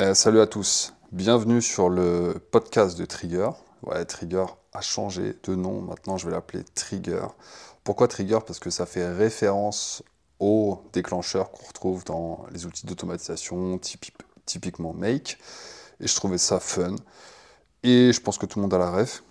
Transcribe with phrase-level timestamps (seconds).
[0.00, 3.50] Euh, salut à tous, bienvenue sur le podcast de Trigger.
[4.08, 7.26] Trigger a changé de nom, maintenant je vais l'appeler Trigger.
[7.84, 8.38] Pourquoi Trigger?
[8.46, 10.02] Parce que ça fait référence
[10.38, 13.78] aux déclencheurs qu'on retrouve dans les outils d'automatisation,
[14.46, 15.38] typiquement Make.
[16.00, 16.96] Et je trouvais ça fun.
[17.82, 19.22] Et je pense que tout le monde a la ref.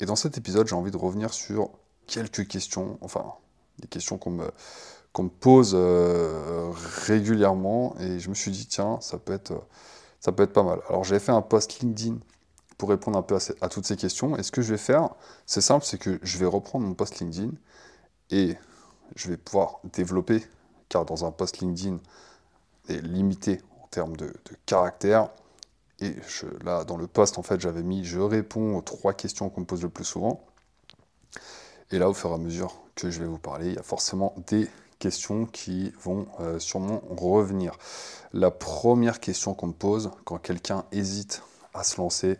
[0.00, 1.68] Et dans cet épisode, j'ai envie de revenir sur
[2.06, 3.34] quelques questions, enfin,
[3.78, 6.72] des questions qu'on me, pose euh,
[7.06, 7.94] régulièrement.
[8.00, 9.52] Et je me suis dit, tiens, ça peut être,
[10.20, 10.80] ça peut être pas mal.
[10.88, 12.18] Alors, j'ai fait un post LinkedIn
[12.76, 14.36] pour répondre un peu à, toutes ces questions.
[14.36, 15.10] Et ce que je vais faire,
[15.46, 17.50] c'est simple, c'est que je vais reprendre mon post LinkedIn
[18.30, 18.56] et
[19.16, 20.44] je vais pouvoir développer,
[20.88, 21.98] car dans un post LinkedIn
[22.88, 25.30] est limité en termes de, de caractères.
[26.00, 26.14] Et
[26.62, 29.66] là, dans le post, en fait, j'avais mis je réponds aux trois questions qu'on me
[29.66, 30.40] pose le plus souvent.
[31.90, 33.82] Et là, au fur et à mesure que je vais vous parler, il y a
[33.82, 37.72] forcément des questions qui vont euh, sûrement revenir.
[38.32, 41.42] La première question qu'on me pose quand quelqu'un hésite
[41.74, 42.38] à se lancer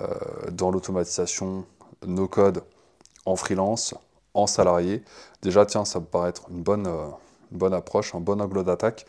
[0.00, 0.06] euh,
[0.50, 1.66] dans l'automatisation
[2.06, 2.64] no code
[3.26, 3.94] en freelance,
[4.34, 5.02] en salarié,
[5.42, 7.08] déjà tiens, ça me paraît être une bonne, euh,
[7.52, 9.06] une bonne approche, un bon angle d'attaque.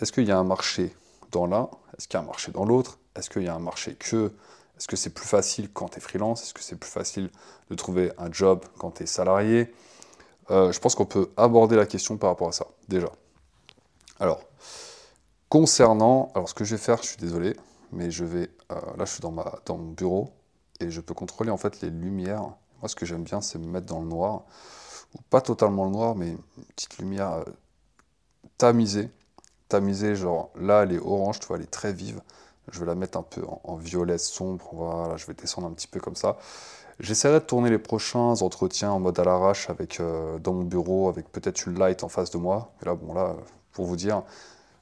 [0.00, 0.94] Est-ce qu'il y a un marché
[1.30, 1.68] dans l'un?
[1.96, 2.98] Est-ce qu'il y a un marché dans l'autre?
[3.14, 4.32] Est-ce qu'il y a un marché que?
[4.76, 6.42] Est-ce que c'est plus facile quand tu es freelance?
[6.42, 7.30] Est-ce que c'est plus facile
[7.70, 9.72] de trouver un job quand tu es salarié?
[10.50, 13.08] Euh, je pense qu'on peut aborder la question par rapport à ça, déjà.
[14.20, 14.40] Alors,
[15.48, 17.56] concernant, alors ce que je vais faire, je suis désolé,
[17.92, 20.30] mais je vais, euh, là je suis dans, ma, dans mon bureau,
[20.80, 22.42] et je peux contrôler en fait les lumières.
[22.80, 24.42] Moi ce que j'aime bien, c'est me mettre dans le noir,
[25.14, 26.38] ou pas totalement le noir, mais une
[26.74, 27.44] petite lumière euh,
[28.58, 29.10] tamisée.
[29.68, 32.20] Tamisée, genre là elle est orange, tu vois, elle est très vive.
[32.72, 35.72] Je vais la mettre un peu en, en violet sombre, voilà, je vais descendre un
[35.72, 36.36] petit peu comme ça.
[36.98, 41.08] J'essaierai de tourner les prochains entretiens en mode à l'arrache avec euh, dans mon bureau
[41.10, 42.72] avec peut-être une light en face de moi.
[42.80, 43.36] Et là, bon là,
[43.72, 44.22] pour vous dire,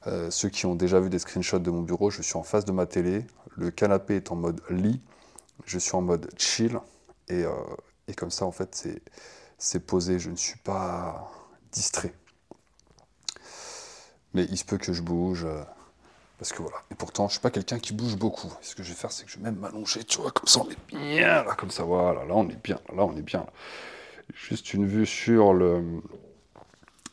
[0.07, 2.63] euh, ceux qui ont déjà vu des screenshots de mon bureau, je suis en face
[2.63, 3.25] de ma télé.
[3.57, 5.01] Le canapé est en mode lit.
[5.65, 6.79] Je suis en mode chill
[7.27, 7.51] et, euh,
[8.07, 8.87] et comme ça en fait
[9.57, 10.17] c'est posé.
[10.17, 11.29] Je ne suis pas
[11.73, 12.13] distrait.
[14.33, 15.45] Mais il se peut que je bouge.
[16.37, 16.77] Parce que voilà.
[16.91, 18.51] Et pourtant, je suis pas quelqu'un qui bouge beaucoup.
[18.61, 20.61] ce que je vais faire, c'est que je vais même m'allonger, tu vois, comme ça
[20.61, 23.45] on est bien là, comme ça, voilà, là on est bien, là on est bien.
[24.33, 26.01] Juste une vue sur le.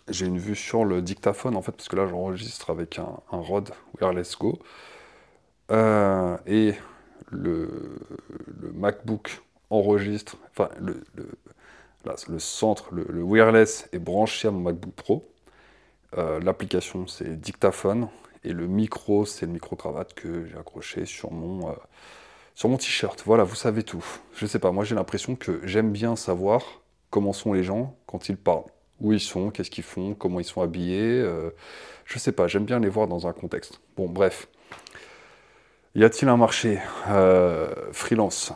[0.09, 3.39] J'ai une vue sur le dictaphone en fait, parce que là j'enregistre avec un, un,
[3.39, 4.59] Rode Wireless Go.
[5.71, 6.75] Euh, et
[7.31, 7.99] le,
[8.75, 9.41] MacBook
[9.71, 10.69] enregistre, enfin
[12.05, 15.29] là, le centre, le, wireless est branché à mon MacBook Pro.
[16.19, 18.09] Euh, l'application c'est dictaphone
[18.45, 21.75] et le micro, c'est le micro-cravate que j'ai accroché sur mon, euh,
[22.55, 23.23] sur mon t-shirt.
[23.25, 24.05] Voilà, vous savez tout.
[24.35, 26.63] Je sais pas, moi j'ai l'impression que j'aime bien savoir
[27.11, 28.65] comment sont les gens quand ils parlent.
[29.01, 31.21] Où ils sont, qu'est-ce qu'ils font, comment ils sont habillés.
[31.21, 31.51] Euh,
[32.05, 33.81] je sais pas, j'aime bien les voir dans un contexte.
[33.97, 34.49] Bon, bref.
[35.95, 36.79] Y a-t-il un marché
[37.09, 38.53] euh, freelance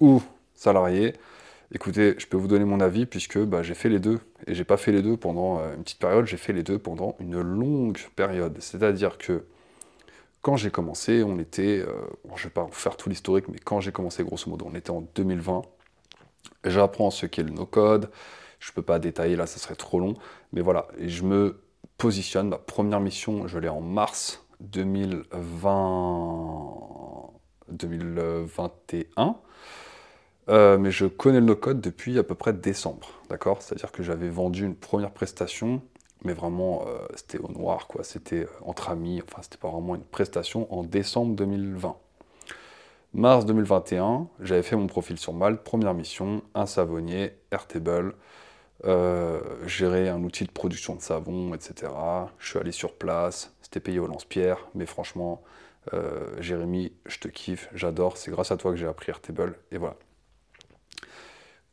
[0.00, 0.22] ou
[0.54, 1.14] salarié
[1.70, 4.20] Écoutez, je peux vous donner mon avis puisque bah, j'ai fait les deux.
[4.46, 6.78] Et j'ai pas fait les deux pendant euh, une petite période, j'ai fait les deux
[6.78, 8.56] pendant une longue période.
[8.60, 9.44] C'est-à-dire que
[10.40, 11.92] quand j'ai commencé, on était, euh,
[12.36, 15.02] je vais pas faire tout l'historique, mais quand j'ai commencé, grosso modo, on était en
[15.14, 15.62] 2020.
[16.64, 18.10] J'apprends ce qu'est le no-code.
[18.60, 20.14] Je peux pas détailler là, ça serait trop long.
[20.52, 21.60] Mais voilà, et je me
[21.98, 22.48] positionne.
[22.48, 25.28] Ma première mission, je l'ai en mars 2020...
[27.70, 29.36] 2021.
[30.48, 33.60] Euh, mais je connais le no-code depuis à peu près décembre, d'accord?
[33.60, 35.82] C'est-à-dire que j'avais vendu une première prestation,
[36.24, 38.02] mais vraiment, euh, c'était au noir, quoi.
[38.02, 41.96] C'était euh, entre amis, enfin, c'était pas vraiment une prestation en décembre 2020.
[43.14, 48.14] Mars 2021, j'avais fait mon profil sur Malte, première mission, un savonnier, Airtable,
[49.66, 51.90] gérer un outil de production de savon, etc.
[52.38, 55.42] Je suis allé sur place, c'était payé au lance-pierre, mais franchement,
[56.38, 59.96] Jérémy, je te kiffe, j'adore, c'est grâce à toi que j'ai appris Airtable, et voilà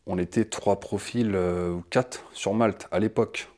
[0.07, 3.49] on était trois profils euh, ou quatre sur Malte à l'époque.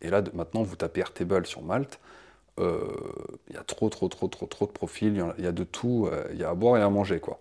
[0.00, 1.98] Et là, maintenant, vous tapez Airtable sur Malte,
[2.58, 2.80] euh,
[3.48, 6.08] il y a trop, trop, trop, trop, trop de profils, il y, a de tout,
[6.10, 7.40] euh, il y a à boire et à manger, quoi.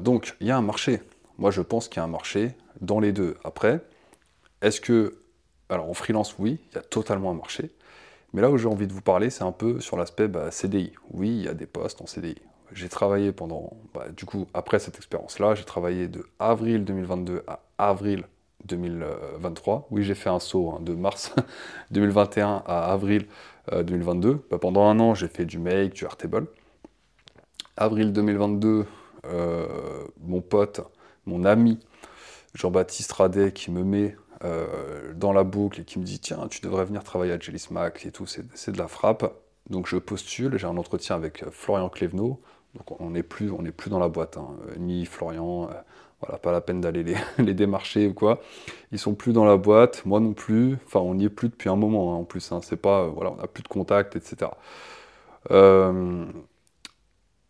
[0.00, 1.02] donc, il y a un marché.
[1.38, 3.36] Moi, je pense qu'il y a un marché dans les deux.
[3.44, 3.80] Après,
[4.62, 5.22] est-ce que...
[5.68, 7.70] Alors, en freelance, oui, il y a totalement un marché.
[8.32, 10.92] Mais là où j'ai envie de vous parler, c'est un peu sur l'aspect bah, CDI.
[11.10, 12.36] Oui, il y a des postes en CDI
[12.72, 17.60] j'ai travaillé pendant, bah, du coup, après cette expérience-là, j'ai travaillé de avril 2022 à
[17.78, 18.24] avril
[18.64, 19.88] 2023.
[19.90, 21.34] Oui, j'ai fait un saut hein, de mars
[21.90, 23.26] 2021 à avril
[23.72, 24.28] 2022.
[24.28, 26.46] Euh, bah, pendant un an, j'ai fait du Make, du Airtable.
[27.76, 28.86] Avril 2022,
[29.26, 29.66] euh,
[30.22, 30.80] mon pote,
[31.26, 31.78] mon ami
[32.54, 36.60] Jean-Baptiste Radet qui me met euh, dans la boucle et qui me dit Tiens, tu
[36.60, 39.30] devrais venir travailler à Jelly Smack et tout, c'est de la frappe.
[39.70, 42.40] Donc je postule, j'ai un entretien avec Florian Clévenot.
[42.74, 43.50] Donc on n'est plus,
[43.88, 44.48] dans la boîte, hein.
[44.78, 45.70] ni Florian,
[46.20, 47.04] voilà, pas la peine d'aller
[47.38, 48.40] les, démarcher ou quoi.
[48.92, 50.76] Ils sont plus dans la boîte, moi non plus.
[50.86, 52.52] Enfin, on n'y est plus depuis un moment hein, en plus.
[52.52, 52.60] Hein.
[52.62, 54.50] C'est pas, voilà, on n'a plus de contact, etc.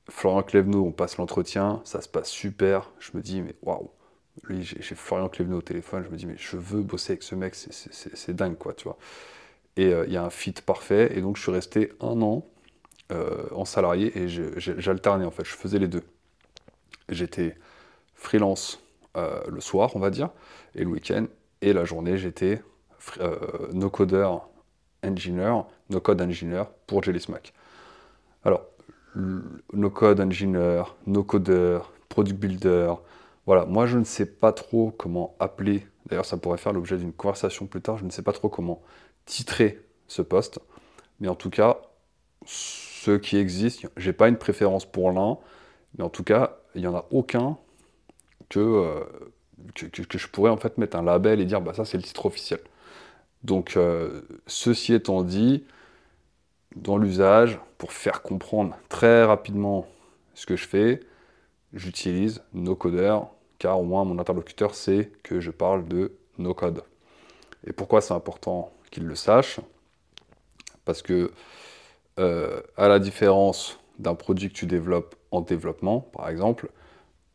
[0.08, 2.90] Florian Clévenot, on passe l'entretien, ça se passe super.
[2.98, 3.90] Je me dis, mais waouh,
[4.48, 7.54] j'ai Florian Clévenot au téléphone, je me dis, mais je veux bosser avec ce mec,
[7.54, 8.98] c'est dingue, quoi, tu vois.
[9.76, 12.46] Et euh, il y a un fit parfait, et donc je suis resté un an
[13.12, 16.02] euh, en salarié, et j'alternais, en fait, je faisais les deux.
[17.08, 17.56] J'étais
[18.14, 18.81] freelance
[19.17, 20.31] euh, le soir, on va dire,
[20.75, 21.26] et le week-end,
[21.61, 22.62] et la journée, j'étais
[23.73, 24.28] no-coder
[25.05, 27.52] engineer, no-code engineer pour Jelly Smack.
[28.44, 28.67] Alors,
[29.73, 31.78] no-code engineer, no-coder,
[32.08, 32.94] product builder,
[33.46, 37.12] voilà, moi je ne sais pas trop comment appeler, d'ailleurs ça pourrait faire l'objet d'une
[37.12, 38.82] conversation plus tard, je ne sais pas trop comment
[39.26, 40.61] titrer ce poste,
[41.20, 41.78] mais en tout cas,
[42.46, 45.38] ceux qui existent, j'ai pas une préférence pour l'un,
[45.96, 47.58] mais en tout cas, il n'y en a aucun
[48.49, 49.05] que, euh,
[49.75, 52.26] que, je pourrais en fait mettre un label et dire bah ça c'est le titre
[52.26, 52.61] officiel.
[53.43, 55.64] Donc euh, ceci étant dit,
[56.76, 59.87] dans l'usage, pour faire comprendre très rapidement
[60.34, 61.00] ce que je fais,
[61.73, 63.19] j'utilise NoCoder
[63.58, 66.82] car au moins mon interlocuteur sait que je parle de no code.
[67.67, 68.73] Et pourquoi c'est important
[69.04, 69.60] le sache
[70.84, 71.32] Parce que,
[72.19, 76.70] euh, à la différence d'un produit que tu développes en développement, par exemple,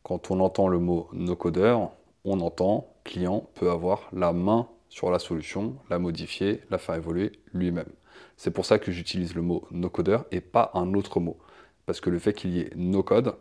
[0.04, 1.78] quand on entend le mot no coder,
[2.26, 7.32] on entend client peut avoir la main sur la solution, la modifier, la faire évoluer
[7.54, 7.90] lui-même.
[8.38, 11.38] C'est pour ça que j'utilise le mot no coder et pas un autre mot.
[11.86, 13.36] Parce que le fait qu'il y ait no code,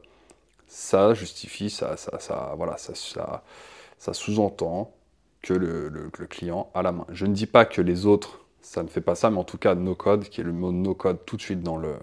[0.66, 4.94] ça justifie, ça, ça, voilà, ça, ça, sous-entend
[5.42, 7.06] que le, client a la main.
[7.10, 9.58] Je ne dis pas que les autres, ça ne fait pas ça, mais en tout
[9.58, 11.94] cas, no code, qui est le mot no code tout de suite dans le,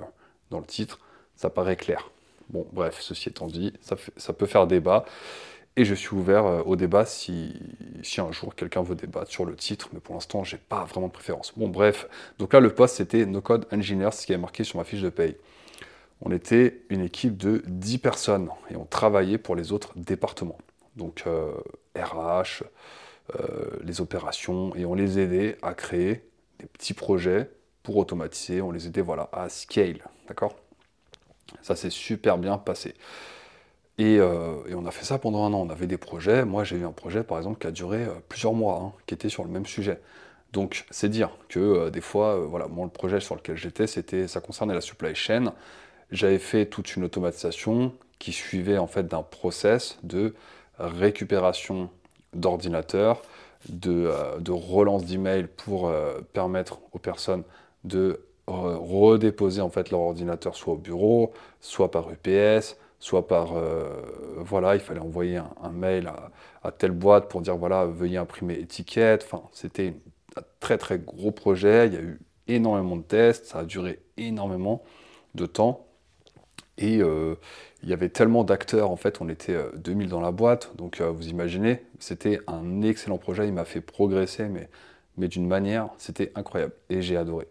[0.49, 0.99] dans le titre,
[1.35, 2.09] ça paraît clair.
[2.49, 5.05] Bon, bref, ceci étant dit, ça, ça peut faire débat.
[5.75, 7.53] Et je suis ouvert euh, au débat si,
[8.01, 11.07] si un jour quelqu'un veut débattre sur le titre, mais pour l'instant, j'ai pas vraiment
[11.07, 11.53] de préférence.
[11.55, 12.07] Bon, bref,
[12.39, 15.01] donc là, le poste, c'était No Code Engineer, ce qui est marqué sur ma fiche
[15.01, 15.35] de paye
[16.21, 20.57] on était une équipe de 10 personnes et on travaillait pour les autres départements.
[20.95, 22.65] Donc RH, euh,
[23.83, 26.24] les opérations, et on les aidait à créer
[26.59, 27.50] des petits projets
[27.83, 30.00] pour automatiser, on les aidait voilà, à scale.
[30.27, 30.56] D'accord?
[31.62, 32.95] Ça s'est super bien passé.
[34.00, 35.62] Euh, et, on a fait ça pendant un an.
[35.62, 36.45] On avait des projets.
[36.45, 39.30] Moi, j'ai eu un projet, par exemple, qui a duré plusieurs mois, hein, qui était
[39.30, 40.00] sur le même sujet.
[40.53, 44.39] Donc, c'est dire que des fois, voilà, moi, le projet sur lequel j'étais, c'était, ça
[44.39, 45.53] concernait la supply chain
[46.12, 50.35] j'avais fait toute une automatisation qui suivait en fait d'un process de
[50.80, 51.89] récupération
[52.33, 53.21] d'ordinateurs,
[53.69, 57.44] de, euh, de, relance d'email pour euh, permettre aux personnes
[57.83, 63.89] de redéposer en fait leur ordinateur soit au bureau, soit par UPS, soit par euh,
[64.38, 66.12] voilà, il fallait envoyer un, mail
[66.63, 69.30] à, telle boîte pour dire voilà, veuillez imprimer étiquette.
[69.51, 69.95] C'était
[70.38, 71.88] un très très gros projet.
[71.88, 74.83] Il y a eu énormément de tests, ça a duré énormément
[75.35, 75.86] de temps.
[76.77, 77.35] Et euh,
[77.83, 81.01] il y avait tellement d'acteurs, en fait, on était 2000 euh, dans la boîte, donc
[81.01, 84.69] euh, vous imaginez, c'était un excellent projet, il m'a fait progresser, mais,
[85.18, 87.47] mais d'une manière, c'était incroyable, et j'ai adoré.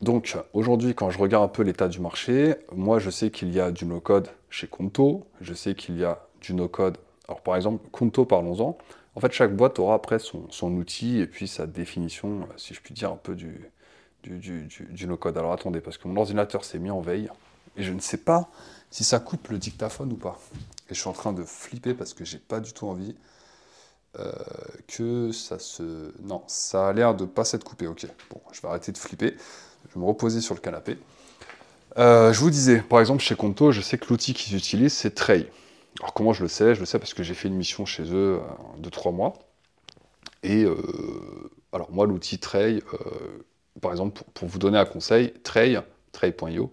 [0.00, 3.60] donc aujourd'hui, quand je regarde un peu l'état du marché, moi je sais qu'il y
[3.60, 6.96] a du no-code chez Conto, je sais qu'il y a du no-code.
[7.28, 8.78] Alors par exemple, Conto, parlons-en.
[9.16, 12.80] En fait, chaque boîte aura après son, son outil et puis sa définition, si je
[12.80, 13.70] puis dire, un peu du,
[14.22, 15.36] du, no-code.
[15.36, 17.30] Alors attendez, parce que mon ordinateur s'est mis en veille,
[17.76, 18.50] et je ne sais pas
[18.90, 20.38] si ça coupe le dictaphone ou pas.
[20.90, 23.14] Et je suis en train de flipper parce que j'ai pas du tout envie
[24.18, 24.32] euh,
[24.88, 26.12] que ça se...
[26.22, 28.06] Non, ça a l'air de pas s'être coupé, ok.
[28.30, 29.36] Bon, je vais arrêter de flipper,
[29.88, 30.98] je vais me reposer sur le canapé.
[31.98, 35.14] Euh, je vous disais, par exemple, chez Conto, je sais que l'outil qu'ils utilisent, c'est
[35.14, 35.48] Tray.
[36.00, 36.74] Alors comment je le sais?
[36.74, 39.34] Je le sais parce que j'ai fait une mission chez eux euh, de trois mois.
[40.42, 40.64] Et
[41.72, 42.82] alors moi, l'outil Tray,
[43.80, 45.78] par exemple, pour, vous donner un conseil, Tray,
[46.12, 46.70] Tray.io,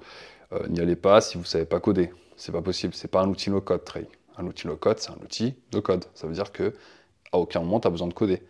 [0.53, 2.11] euh, n'y allez pas si vous ne savez pas coder.
[2.35, 4.07] C'est pas possible, c'est pas un outil no-code, Tray.
[4.37, 6.05] Un outil no-code, c'est un outil de code.
[6.13, 6.73] Ça veut dire que
[7.31, 8.43] à aucun moment tu as besoin de coder.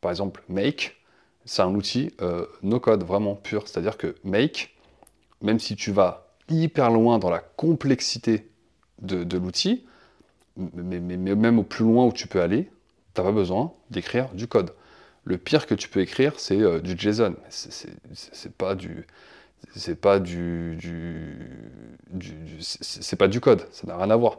[0.00, 0.96] Par exemple, Make,
[1.44, 3.68] c'est un outil euh, no-code, vraiment pur.
[3.68, 4.74] C'est-à-dire que Make,
[5.40, 8.48] même si tu vas hyper loin dans la complexité
[9.00, 9.84] de, l'outil,
[10.56, 12.70] mais, même au plus loin où tu peux aller,
[13.14, 14.72] tu n'as pas besoin d'écrire du code.
[15.24, 17.36] Le pire que tu peux écrire, c'est euh, du JSON.
[17.48, 19.06] C'est pas du,
[19.74, 20.78] c'est pas du,
[22.58, 23.66] c'est pas du code.
[23.70, 24.38] Ça n'a rien à voir.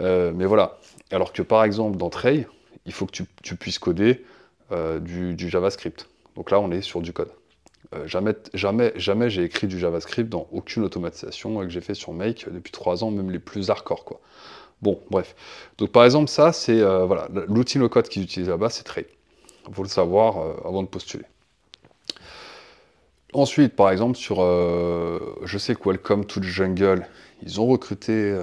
[0.00, 0.78] Euh, mais voilà.
[1.12, 2.46] Alors que par exemple dans Tray,
[2.84, 4.24] il faut que tu, puisses coder
[4.72, 6.08] euh, du, JavaScript.
[6.34, 7.30] Donc là, on est sur du code.
[8.06, 12.46] Jamais, jamais, jamais j'ai écrit du JavaScript dans aucune automatisation que j'ai fait sur Make
[12.50, 14.18] depuis trois ans, même les plus hardcore.
[14.80, 15.36] Bon, bref.
[15.76, 19.04] Donc, par exemple, ça, c'est voilà, l'outil no-code qu'ils utilisent là-bas, c'est Trade.
[19.68, 21.24] Il faut le savoir avant de postuler.
[23.32, 27.06] Ensuite, par exemple, sur, je sais que Welcome to the Jungle,
[27.42, 28.36] ils ont recruté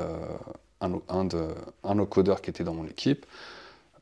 [0.81, 1.47] un, un, de,
[1.83, 3.25] un codeur qui était dans mon équipe.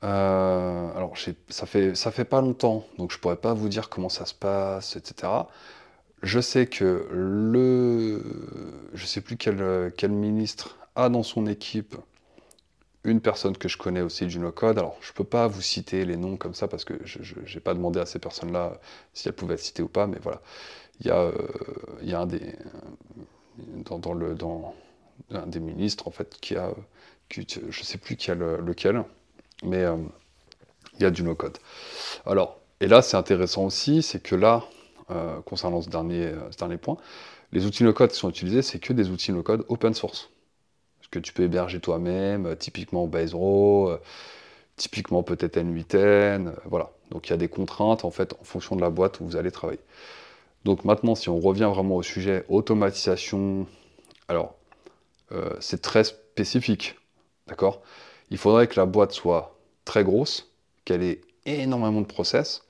[0.03, 1.13] Euh, alors,
[1.49, 4.33] ça fait, ça fait pas longtemps, donc je pourrais pas vous dire comment ça se
[4.33, 5.31] passe, etc.
[6.21, 8.21] Je sais que le,
[8.93, 11.95] je sais plus quel, quel ministre a dans son équipe
[13.03, 14.77] une personne que je connais aussi du no-code.
[14.77, 17.19] Alors, je peux pas vous citer les noms comme ça parce que je
[17.53, 18.79] n'ai pas demandé à ces personnes-là
[19.13, 20.41] si elles pouvaient être citées ou pas, mais voilà.
[20.99, 22.39] Il y a, un des.
[25.59, 26.71] Ministres, en fait, qui a.
[27.29, 29.03] Je sais plus qui a lequel,
[29.63, 29.97] mais euh,
[30.95, 31.57] il y a du no-code.
[32.25, 34.63] Alors, et là, c'est intéressant aussi, c'est que là,
[35.11, 36.97] euh, concernant ce dernier, euh, ce dernier point,
[37.51, 40.29] les outils no-code qui sont utilisés, c'est que des outils no-code open source.
[41.11, 43.97] Que tu peux héberger toi-même, typiquement Basero,
[44.75, 46.91] typiquement peut-être N8N, voilà.
[47.11, 49.37] Donc il y a des contraintes en fait en fonction de la boîte où vous
[49.37, 49.79] allez travailler.
[50.65, 53.67] Donc maintenant, si on revient vraiment au sujet automatisation,
[54.27, 54.55] alors
[55.61, 56.95] c'est très spécifique,
[57.47, 57.81] d'accord?
[58.29, 60.51] Il faudrait que la boîte soit très grosse,
[60.85, 62.63] qu'elle ait énormément de process.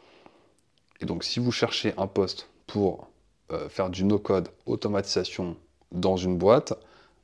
[1.01, 3.08] Et donc, si vous cherchez un poste pour
[3.51, 5.58] euh, faire du no-code automatisation
[5.91, 6.74] dans une boîte,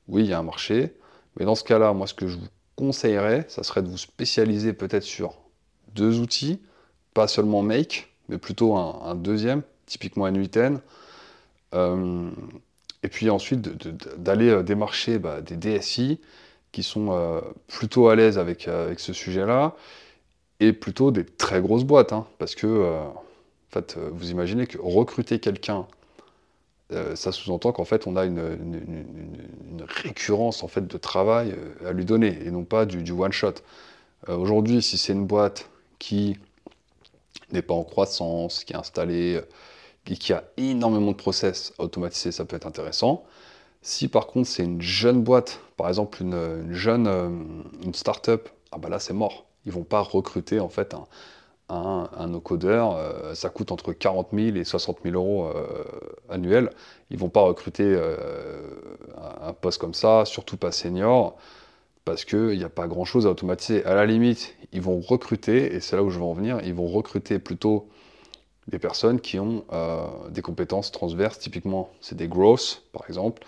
[0.08, 0.93] oui, il y a un marché.
[1.38, 4.74] Mais dans ce cas-là, moi, ce que je vous conseillerais, ça serait de vous spécialiser
[4.74, 5.36] peut-être sur
[5.94, 6.60] deux outils,
[7.13, 10.80] pas seulement Make, mais plutôt un, deuxième, typiquement N8N.
[11.74, 12.30] Euh,
[13.04, 13.62] et puis ensuite,
[14.18, 16.20] d'aller euh, démarcher bah, des DSI
[16.72, 19.75] qui sont euh, plutôt à l'aise avec, avec ce sujet-là,
[20.60, 23.24] et plutôt des très grosses boîtes, hein, parce que, en
[23.70, 25.88] fait, vous imaginez que recruter quelqu'un,
[27.16, 32.38] ça sous-entend qu'en fait, on a une, récurrence en fait de travail à lui donner,
[32.46, 33.56] et non pas du, du one-shot.
[34.28, 36.38] Aujourd'hui, si c'est une boîte qui
[37.52, 39.42] n'est pas en croissance, qui est installée,
[40.08, 43.24] et qui a énormément de process automatisés, ça peut être intéressant.
[43.82, 47.30] Si par contre c'est une jeune boîte, par exemple une, jeune euh,
[47.84, 49.46] une start-up, ah bah là c'est mort.
[49.66, 51.06] Ils vont pas recruter en fait un,
[51.74, 55.84] un, un no-codeur, euh, ça coûte entre 40 000 et 60 000 euros euh,
[56.30, 56.70] annuels.
[57.10, 57.96] Ils vont pas recruter
[59.42, 61.38] un, poste comme ça, surtout pas senior,
[62.06, 63.86] parce qu'il n'y a pas grand-chose à automatiser.
[63.86, 66.74] À la limite, ils vont recruter, et c'est là où je veux en venir, ils
[66.74, 67.88] vont recruter plutôt
[68.68, 69.65] des personnes qui ont
[70.30, 73.44] des compétences transverses, typiquement c'est des growth par exemple,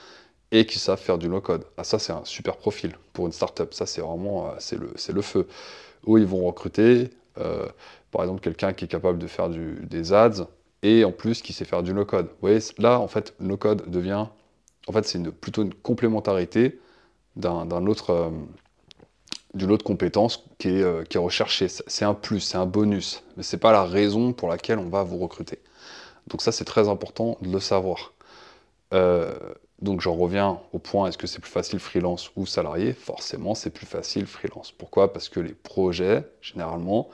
[0.51, 1.65] et qui savent faire du no-code.
[1.77, 3.73] Ah, ça, c'est un super profil pour une startup.
[3.73, 5.47] Ça, c'est vraiment euh, c'est le, le feu.
[6.05, 7.67] Où ils vont recruter, euh,
[8.15, 10.47] par exemple, quelqu'un qui est capable de faire des ads
[10.83, 12.27] et en plus qui sait faire du no-code.
[12.27, 14.27] Vous voyez, là, en fait, no-code devient.
[14.87, 16.79] En fait, c'est plutôt une complémentarité
[17.35, 18.11] d'un autre.
[18.11, 18.29] Euh,
[19.53, 21.67] d'une autre compétence qui est, est recherchée.
[21.67, 24.89] C'est un plus, c'est un bonus, mais ce n'est pas la raison pour laquelle on
[24.89, 25.59] va vous recruter.
[26.27, 28.13] Donc ça, c'est très important de le savoir.
[28.93, 29.33] Euh,
[29.81, 32.93] donc j'en reviens au point, est-ce que c'est plus facile freelance ou salarié?
[32.93, 34.71] Forcément, c'est plus facile freelance.
[34.71, 35.11] Pourquoi?
[35.13, 37.09] Parce que les projets, généralement,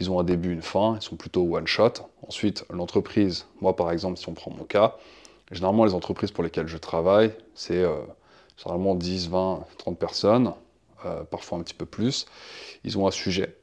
[0.00, 1.92] ils ont un début, une fin, ils sont plutôt one-shot.
[2.26, 4.96] Ensuite, l'entreprise, moi par exemple, si on prend mon cas,
[5.52, 8.00] généralement les entreprises pour lesquelles je travaille, c'est euh,
[8.56, 10.52] généralement 10, 20, 30 personnes,
[11.04, 12.26] euh, parfois un petit peu plus.
[12.82, 13.56] Ils ont un sujet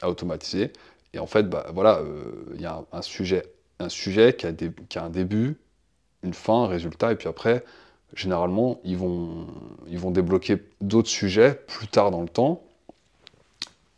[0.00, 0.72] à automatiser.
[1.14, 3.42] Et en fait, bah, voilà, euh, il y a un, sujet,
[3.80, 5.58] un sujet qui a, qui a un début,
[6.22, 7.64] une fin, un résultat, et puis après,
[8.14, 9.46] généralement, ils vont,
[9.88, 12.62] ils vont débloquer d'autres sujets plus tard dans le temps,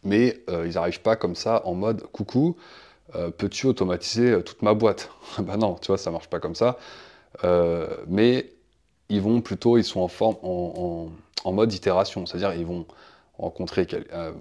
[0.05, 2.57] mais euh, ils n'arrivent pas comme ça en mode coucou,
[3.15, 5.11] euh, peux-tu automatiser euh, toute ma boîte?
[5.39, 6.77] Ben non, tu vois, ça marche pas comme ça.
[8.07, 8.51] mais
[9.09, 12.87] ils vont plutôt, ils sont en forme, en, mode itération, c'est-à-dire ils vont
[13.39, 13.87] rencontrer,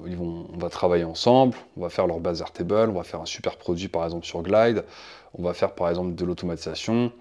[0.08, 3.22] ils vont, on va travailler ensemble, on va faire leur base Airtable, on va faire
[3.22, 4.86] un super produit par exemple sur Glide,
[5.34, 7.12] on va faire par exemple de l'automatisation,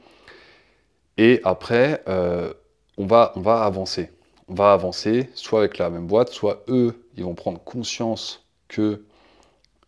[1.18, 4.10] et après, on va avancer.
[4.48, 9.04] On va avancer, soit avec la même boîte, soit eux, ils vont prendre conscience que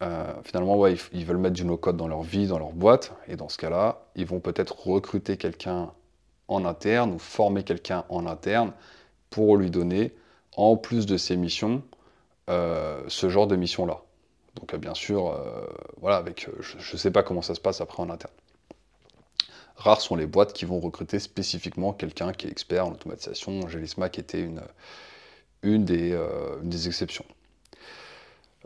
[0.02, 3.12] euh, finalement, ils, veulent mettre du no-code dans leur vie, dans leur boîte.
[3.28, 5.90] Et dans ce cas-là, ils vont peut-être recruter quelqu'un
[6.48, 8.72] en interne ou former quelqu'un en interne
[9.30, 10.14] pour lui donner,
[10.56, 11.82] en plus de ses missions,
[12.50, 14.02] euh, ce genre de mission-là.
[14.56, 15.36] Donc bien sûr,
[16.00, 18.32] voilà, avec, je ne sais pas comment ça se passe après en interne.
[19.84, 23.68] Rares sont les boîtes qui vont recruter spécifiquement quelqu'un qui est expert en automatisation.
[23.68, 24.62] Gelismac était une,
[25.62, 27.26] une, des, euh, des exceptions.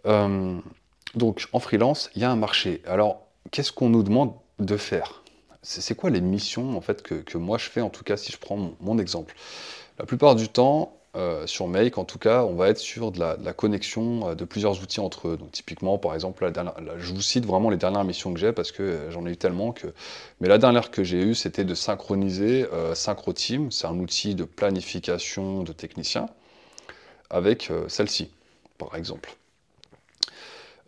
[0.07, 0.61] Euh,
[1.17, 2.83] donc en freelance, il y a un marché.
[2.87, 5.25] Alors, qu'est-ce qu'on nous demande de faire?
[5.63, 8.39] C'est quoi les missions en fait que, moi je fais, en tout cas si je
[8.39, 9.35] prends mon, exemple
[9.99, 13.19] La plupart du temps, euh, sur Make, en tout cas, on va être sur de
[13.19, 15.37] la, connexion euh, de plusieurs outils entre eux.
[15.37, 16.49] Donc typiquement, par exemple,
[16.97, 19.37] je vous cite vraiment les dernières missions que j'ai parce que euh, j'en ai eu
[19.37, 19.89] tellement que...
[20.41, 25.65] Mais la dernière que j'ai eue, c'était de synchroniser SynchroTeam, c'est un outil de planification
[25.65, 26.29] de techniciens,
[27.31, 28.31] avec celle-ci,
[28.79, 29.35] par exemple.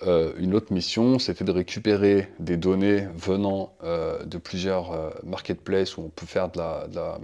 [0.06, 6.26] une autre mission, c'était de récupérer des données venant de plusieurs marketplaces où on peut
[6.26, 7.18] faire de la,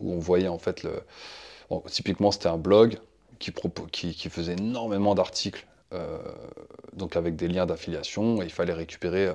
[0.00, 1.02] où on voyait en fait le,
[1.80, 2.98] typiquement, c'était un blog
[3.38, 6.18] qui, qui, faisait énormément d'articles, euh,
[6.92, 9.34] donc avec des liens d'affiliation, et il fallait récupérer euh,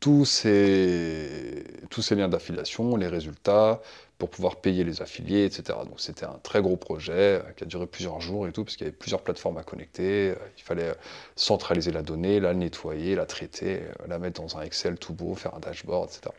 [0.00, 3.80] tous ces, tous ces liens d'affiliation, les résultats,
[4.18, 5.78] pour pouvoir payer les affiliés, etc.
[5.84, 8.76] Donc c'était un très gros projet euh, qui a duré plusieurs jours et tout, parce
[8.76, 10.34] qu'il y avait plusieurs plateformes à connecter.
[10.56, 10.94] Il fallait
[11.34, 15.54] centraliser la donnée, la nettoyer, la traiter, la mettre dans un Excel tout beau, faire
[15.54, 16.34] un dashboard, etc.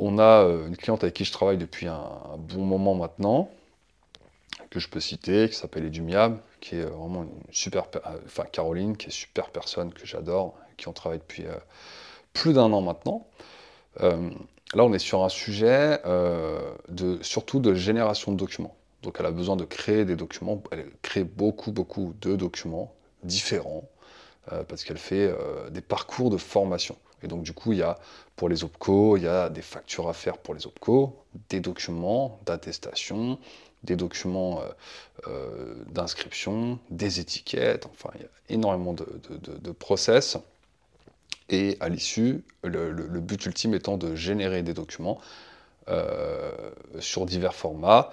[0.00, 3.48] On a une cliente avec qui je travaille depuis un bon moment maintenant,
[4.74, 8.96] que je peux citer, qui s'appelle Edumiab, qui est vraiment une super, euh, enfin Caroline,
[8.96, 11.54] qui est super personne que j'adore, qui ont travaillé depuis euh,
[12.32, 13.24] plus d'un an maintenant.
[14.00, 14.30] Euh,
[14.74, 16.00] là, on est sur un sujet
[16.88, 18.74] de, surtout de génération de documents.
[19.02, 20.60] Donc, elle a besoin de créer des documents.
[20.72, 23.84] Elle crée beaucoup, beaucoup de documents différents
[24.68, 25.32] parce qu'elle fait
[25.70, 26.96] des parcours de formation.
[27.22, 27.98] Et donc, du coup, il y a
[28.34, 31.16] pour les OPCO, il y a des factures à faire pour les OPCO,
[31.48, 33.38] des documents d'attestation,
[33.84, 34.64] des documents euh,
[35.28, 40.38] euh, d'inscription, des étiquettes, enfin il y a énormément de, process.
[41.50, 45.20] Et à l'issue, le, but ultime étant de générer des documents
[45.88, 46.50] euh,
[47.00, 48.10] sur divers formats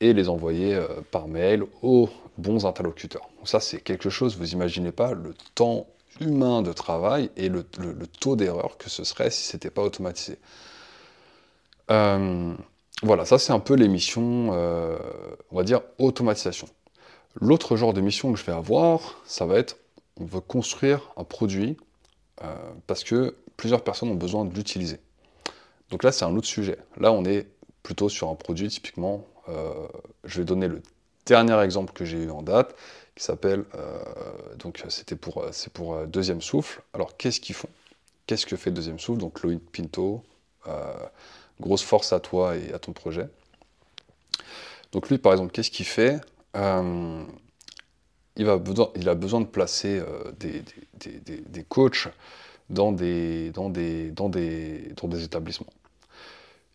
[0.00, 2.08] et les envoyer par mail aux
[2.38, 3.28] bons interlocuteurs.
[3.44, 5.88] Ça c'est quelque chose, vous imaginez pas le temps
[6.20, 7.64] humain de travail et le,
[8.20, 10.38] taux d'erreur que ce serait si ce n'était pas automatisé.
[13.02, 14.98] Voilà, ça c'est un peu les missions, euh,
[15.52, 16.68] on va dire, automatisation.
[17.40, 19.76] L'autre genre de mission que je vais avoir, ça va être,
[20.20, 21.76] on veut construire un produit
[22.42, 22.54] euh,
[22.88, 24.98] parce que plusieurs personnes ont besoin de l'utiliser.
[25.90, 26.78] Donc là, c'est un autre sujet.
[26.96, 27.46] Là, on est
[27.84, 29.86] plutôt sur un produit, typiquement, euh,
[30.24, 30.82] je vais donner le
[31.24, 32.74] dernier exemple que j'ai eu en date,
[33.14, 33.64] qui s'appelle,
[34.58, 36.82] donc c'était pour, c'est pour Deuxième Souffle.
[36.94, 37.68] Alors, qu'est-ce qu'ils font?
[38.26, 39.18] Qu'est-ce que fait Deuxième Souffle?
[39.20, 40.22] Donc, Loïc Pinto,
[41.60, 43.28] grosse force à toi et à ton projet.
[44.92, 46.20] Donc lui, par exemple, qu'est-ce qu'il fait
[46.56, 47.24] euh,
[48.36, 48.56] il, a
[49.14, 52.08] besoin de placer euh, des, coachs
[52.70, 55.72] dans des, dans des, dans des, dans des établissements.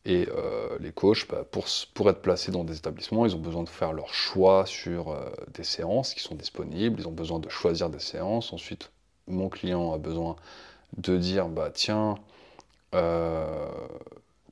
[0.06, 3.64] Et euh, les coachs, bah, pour, pour, être placés dans des établissements, ils ont besoin
[3.64, 5.18] de faire leur choix sur
[5.54, 8.52] des séances qui sont disponibles, ils ont besoin de choisir des séances.
[8.52, 8.92] Ensuite,
[9.28, 10.36] mon client a besoin
[10.98, 12.16] de dire, bah tiens,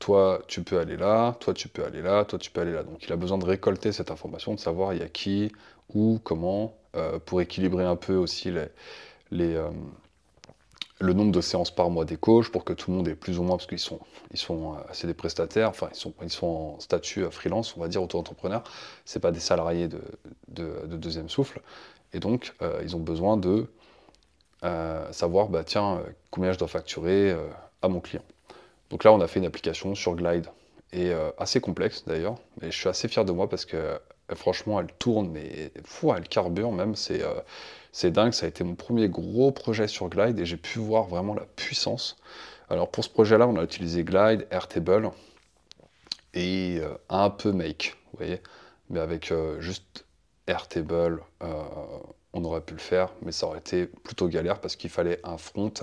[0.02, 2.84] toi tu peux aller là, toi tu peux aller là, toi tu peux aller là.
[2.84, 5.54] Donc il a besoin de récolter cette information, de savoir il y a qui,
[5.94, 9.70] où, comment, euh, pour équilibrer un peu aussi euh,
[11.00, 13.40] le nombre de séances par mois des coachs, pour que tout le monde ait plus
[13.40, 14.00] ou moins, parce qu'ils sont,
[14.32, 17.80] ils sont assez des prestataires, enfin ils sont, ils sont en statut euh, freelance, on
[17.80, 18.64] va dire, auto-entrepreneur,
[19.06, 20.02] c'est pas des salariés de,
[20.48, 21.62] deuxième souffle,
[22.14, 23.68] et donc ils ont besoin de
[25.12, 27.36] savoir, bah tiens, combien je dois facturer
[27.82, 28.24] à mon client.
[28.92, 30.48] Donc là, on a fait une application sur Glide,
[30.94, 33.98] et euh, assez complexe d'ailleurs, mais je suis assez fier de moi parce que euh,
[34.36, 37.42] franchement, elle tourne, mais fou, elle carbure même, euh,
[37.94, 41.06] c'est dingue, ça a été mon premier gros projet sur Glide, et j'ai pu voir
[41.06, 42.18] vraiment la puissance.
[42.70, 45.12] Alors pour ce projet-là, on a utilisé Glide, Airtable,
[46.34, 48.42] et un peu Make, vous voyez,
[48.90, 50.06] mais avec juste
[50.48, 51.22] Airtable,
[52.32, 55.38] on aurait pu le faire, mais ça aurait été plutôt galère parce qu'il fallait un
[55.38, 55.74] front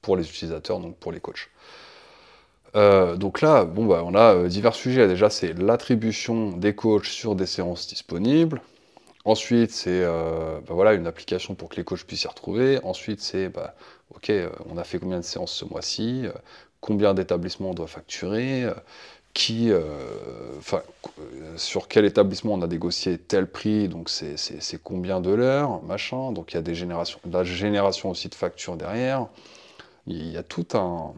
[0.00, 1.50] pour les utilisateurs, donc pour les coachs.
[2.74, 5.06] Euh, donc là, bon, bah, on a euh, divers sujets.
[5.08, 8.60] Déjà, c'est l'attribution des coachs sur des séances disponibles.
[9.24, 12.80] Ensuite, c'est euh, bah, voilà, une application pour que les coachs puissent s'y retrouver.
[12.82, 13.74] Ensuite, c'est, bah,
[14.14, 14.32] OK,
[14.70, 16.26] on a fait combien de séances ce mois-ci
[16.80, 18.66] Combien d'établissements on doit facturer
[19.34, 19.70] qui,
[21.56, 26.32] sur quel établissement on a négocié tel prix, donc c'est combien de l'heure, machin.
[26.32, 29.28] Donc il y a des générations, la génération aussi de factures derrière.
[30.08, 31.14] Il y a tout un,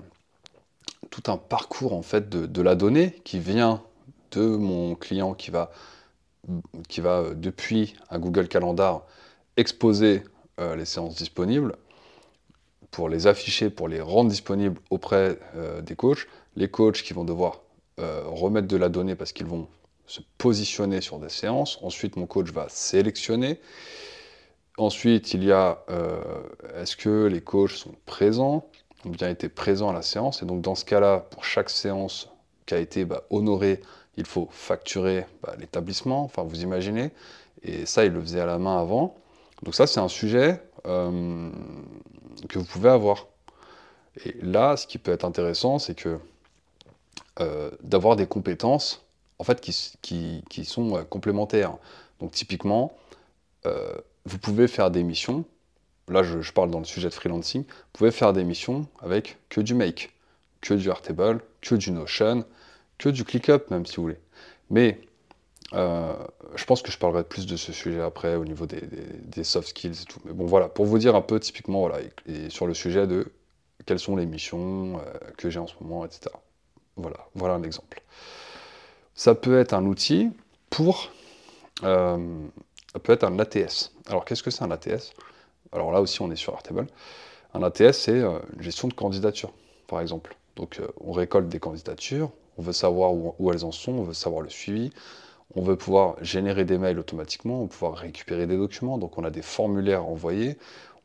[1.15, 3.83] tout un parcours en fait de, la donnée qui vient
[4.33, 5.71] de mon client qui va,
[6.89, 9.07] qui va euh, depuis un Google Calendar
[9.57, 10.25] exposer
[10.59, 11.77] euh, les séances disponibles
[12.91, 16.27] pour les afficher, pour les rendre disponibles auprès euh, des coachs.
[16.57, 17.61] Les coachs qui vont devoir
[17.97, 19.69] remettre de la donnée parce qu'ils vont
[20.07, 21.79] se positionner sur des séances.
[21.81, 23.61] Ensuite, mon coach va sélectionner.
[24.79, 25.85] Ensuite, il y a
[26.75, 28.69] est-ce que les coachs sont présents?
[29.11, 30.43] Bien été présents à la séance.
[30.43, 32.31] Et donc dans ce cas-là, pour chaque séance
[32.67, 33.81] qui a été bah, honorée,
[34.17, 37.11] il faut facturer bah, l'établissement, enfin vous imaginez.
[37.63, 39.17] Et ça, il le faisait à la main avant.
[39.63, 41.51] Donc ça, c'est un sujet euh,
[42.49, 43.27] que vous pouvez avoir.
[44.25, 46.19] Et là, ce qui peut être intéressant, c'est que
[47.41, 49.05] euh, d'avoir des compétences
[49.39, 51.77] en fait, qui, qui, sont euh, complémentaires.
[52.21, 52.97] Donc typiquement,
[54.27, 55.45] vous pouvez faire des missions
[56.09, 59.61] là je, parle dans le sujet de freelancing, vous pouvez faire des missions avec que
[59.61, 60.13] du Make,
[60.61, 62.45] que du Airtable, que du Notion,
[62.99, 64.21] que du ClickUp même si vous voulez.
[64.71, 65.01] Mais
[65.73, 66.13] euh,
[66.55, 70.03] je pense que je parlerai plus de ce sujet après au niveau des, soft skills
[70.03, 70.21] et tout.
[70.25, 73.33] Mais bon voilà, pour vous dire un peu typiquement voilà, et, sur le sujet de
[73.87, 76.35] quelles sont les missions euh, que j'ai en ce moment, etc.
[76.97, 78.03] Voilà, voilà un exemple.
[79.15, 80.31] Ça peut être un outil
[80.71, 81.11] pour...
[81.83, 82.39] Euh,
[82.93, 83.93] ça peut être un ATS.
[84.07, 85.13] Alors qu'est-ce que c'est un ATS
[85.75, 86.87] alors là aussi, on est sur Airtable.
[87.53, 89.53] Un ATS, c'est euh, une gestion de candidature,
[89.87, 90.37] par exemple.
[90.57, 94.15] Donc, euh, on récolte des candidatures, on veut savoir où, elles en sont, on veut
[94.15, 94.91] savoir le suivi,
[95.57, 99.25] on veut pouvoir générer des mails automatiquement, on veut pouvoir récupérer des documents, donc on
[99.25, 100.57] a des formulaires envoyés,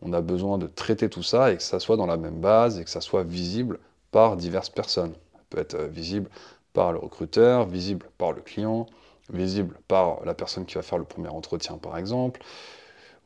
[0.01, 2.79] on a besoin de traiter tout ça et que ça soit dans la même base
[2.79, 3.79] et que ça soit visible
[4.11, 5.13] par diverses personnes.
[5.33, 6.29] Ça peut être euh, visible
[6.73, 8.85] par le recruteur, visible par le client,
[9.31, 12.41] visible par la personne qui va faire le premier entretien par exemple,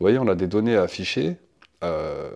[0.04, 1.38] vous voyez, on a des données à afficher,
[1.82, 2.30] euh,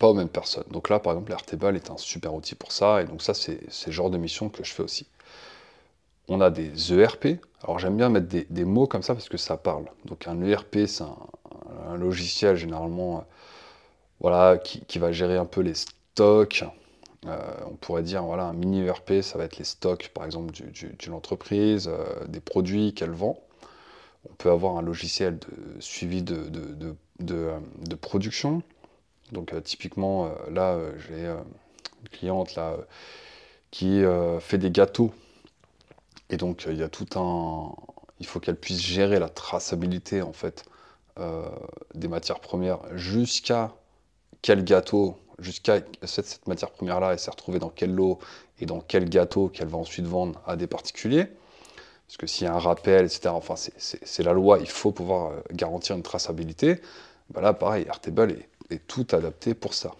[0.00, 0.64] pas aux mêmes personnes.
[0.68, 3.60] Donc là, par exemple, Airtable est un super outil pour ça, et donc ça, c'est
[3.86, 5.06] le genre de mission que je fais aussi.
[6.26, 7.38] On a des ERP.
[7.62, 9.84] Alors j'aime bien mettre des, mots comme ça parce que ça parle.
[10.06, 13.20] Donc un ERP, c'est un, logiciel généralement euh,
[14.18, 16.64] voilà, qui, va gérer un peu les stocks.
[17.26, 17.38] Euh,
[17.70, 21.12] on pourrait dire voilà, un mini ERP, ça va être les stocks par exemple d'une
[21.12, 21.88] entreprise,
[22.26, 23.38] des produits qu'elle vend
[24.30, 26.96] on peut avoir un logiciel de suivi de,
[27.30, 27.58] euh,
[28.00, 28.62] production.
[29.32, 32.58] Donc euh, typiquement, euh, là, j'ai une cliente
[33.70, 34.02] qui
[34.40, 35.12] fait des gâteaux.
[36.30, 37.74] Et donc il y a tout un...
[38.20, 40.64] Il faut qu'elle puisse gérer la traçabilité en fait
[41.94, 43.72] des matières premières jusqu'à
[44.42, 48.18] quel gâteau, jusqu'à cette, cette matière première-là, elle s'est retrouvée dans quel lot
[48.60, 51.28] et dans quel gâteau qu'elle va ensuite vendre à des particuliers.
[52.06, 55.32] Parce que s'il y a un rappel, etc., enfin, c'est la loi, il faut pouvoir
[55.32, 56.80] euh, garantir une traçabilité.
[57.30, 59.92] Ben là, pareil, Airtable est, est, tout adapté pour ça.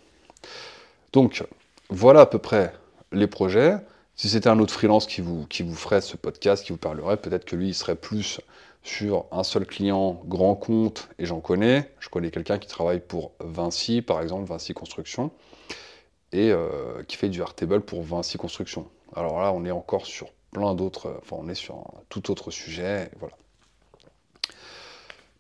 [1.12, 1.45] Donc,
[1.88, 2.73] voilà à peu près
[3.12, 3.77] les projets.
[4.17, 7.17] Si c'était un autre freelance qui vous, qui vous ferait ce podcast, qui vous parlerait,
[7.17, 8.40] peut-être que lui, il serait plus
[8.85, 11.90] sur un seul client, grand compte, et j'en connais.
[11.99, 15.31] Je connais quelqu'un qui travaille pour Vinci, par exemple, Vinci Construction,
[16.33, 18.87] et euh, qui fait du Airtable pour Vinci Construction.
[19.17, 22.51] Alors là, on est encore sur plein d'autres, enfin on est sur un tout autre
[22.51, 23.37] sujet, voilà.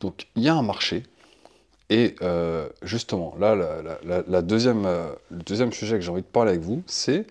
[0.00, 1.04] Donc il y a un marché,
[1.88, 3.54] et euh, justement, là,
[4.02, 7.26] la, deuxième, euh, le deuxième sujet que j'ai envie de parler avec vous, c'est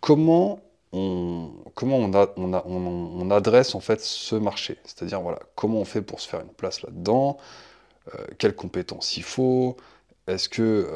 [0.00, 0.60] comment
[0.92, 4.78] on, comment on, adresse en fait ce marché.
[4.84, 7.38] C'est-à-dire, voilà, comment on fait pour se faire une place là-dedans,
[8.14, 9.76] euh, quelles compétences il faut,
[10.26, 10.88] est-ce que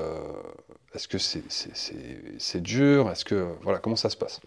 [0.95, 4.41] est-ce que c'est dur, est-ce que voilà, comment ça se passe?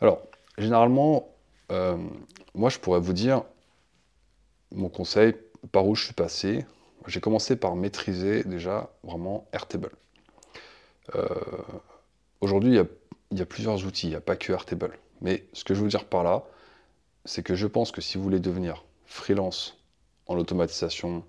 [0.00, 0.22] Alors,
[0.58, 1.28] Généralement,
[1.70, 1.96] euh,
[2.54, 3.44] moi je pourrais vous dire
[4.72, 5.34] mon conseil,
[5.72, 6.64] par où je suis passé.
[7.06, 9.90] J'ai commencé par maîtriser déjà vraiment Airtable.
[11.14, 11.26] Euh,
[12.40, 12.78] aujourd'hui,
[13.30, 14.98] il y, a plusieurs outils, il n'y a pas que Airtable.
[15.20, 16.44] Mais ce que je veux dire par là,
[17.24, 19.78] c'est que je pense que si vous voulez devenir freelance
[20.26, 21.24] en automatisation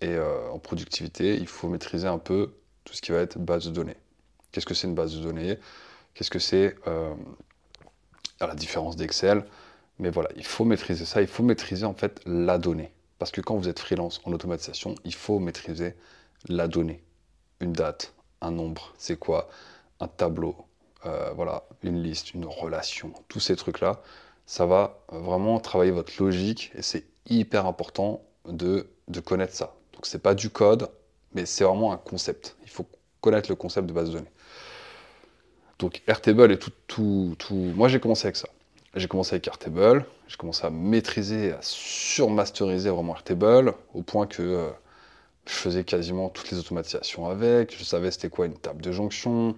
[0.00, 2.54] et euh, en productivité, il faut maîtriser un peu
[2.84, 3.96] tout ce qui va être base de données.
[4.52, 5.58] Qu'est-ce que c'est une base de données?
[6.14, 6.76] Qu'est-ce que c'est
[8.40, 9.44] à la différence d'Excel.
[9.98, 12.92] Mais voilà, il faut maîtriser ça, il faut maîtriser en fait la donnée.
[13.18, 15.94] Parce que quand vous êtes freelance en automatisation, il faut maîtriser
[16.48, 17.02] la donnée.
[17.60, 19.48] Une date, un nombre, c'est quoi
[20.00, 20.54] Un tableau,
[21.06, 24.02] euh, voilà, une liste, une relation, tous ces trucs-là,
[24.44, 29.74] ça va vraiment travailler votre logique et c'est hyper important de, de connaître ça.
[29.94, 30.90] Donc c'est pas du code,
[31.32, 32.56] mais c'est vraiment un concept.
[32.62, 32.86] Il faut
[33.20, 34.30] connaître le concept de base de données.
[35.78, 37.54] Donc Airtable et tout, tout, tout...
[37.54, 38.48] Moi j'ai commencé avec ça.
[38.94, 44.42] J'ai commencé avec Airtable, j'ai commencé à maîtriser, à surmasteriser vraiment Airtable, au point que
[44.42, 44.70] euh,
[45.46, 49.54] je faisais quasiment toutes les automatisations avec, je savais c'était quoi une table de jonction.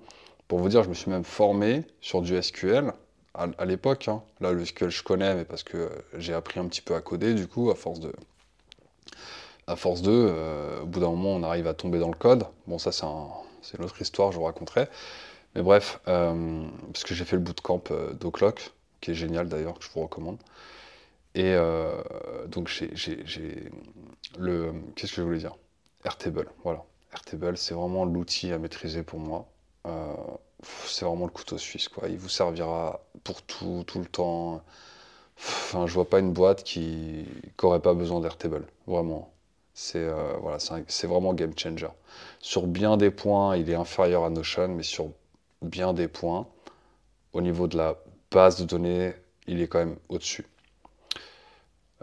[0.48, 2.92] Pour vous dire, je me suis même formé sur du SQL
[3.34, 4.08] à, l'époque.
[4.08, 4.22] Hein.
[4.40, 7.34] Là, le SQL je connais, mais parce que j'ai appris un petit peu à coder,
[7.34, 8.12] du coup, à force de...
[9.66, 12.46] À force de, euh, au bout d'un moment, on arrive à tomber dans le code.
[12.66, 13.04] Bon, ça, c'est
[13.78, 14.88] une autre histoire, je vous raconterai.
[15.54, 19.78] Mais bref, euh, parce que j'ai fait le bootcamp euh, d'Oclock, qui est génial d'ailleurs,
[19.78, 20.38] que je vous recommande.
[21.34, 22.02] Et euh,
[22.48, 23.70] donc j'ai
[24.38, 24.72] le...
[24.96, 25.56] Qu'est-ce que je voulais dire?
[26.04, 26.84] Airtable, voilà.
[27.12, 29.46] Airtable, c'est vraiment l'outil à maîtriser pour moi.
[30.86, 32.08] c'est vraiment le couteau suisse, quoi.
[32.08, 34.62] Il vous servira pour tout, tout le temps.
[35.38, 37.26] Enfin, je vois pas une boîte qui
[37.62, 39.32] n'aurait pas besoin d'Airtable, vraiment.
[39.74, 40.08] C'est
[40.88, 41.88] c'est vraiment game changer.
[42.40, 45.10] Sur bien des points, il est inférieur à Notion, mais sur
[45.62, 46.46] bien des points,
[47.32, 47.96] au niveau de la
[48.30, 49.14] base de données,
[49.46, 50.46] il est quand même au-dessus.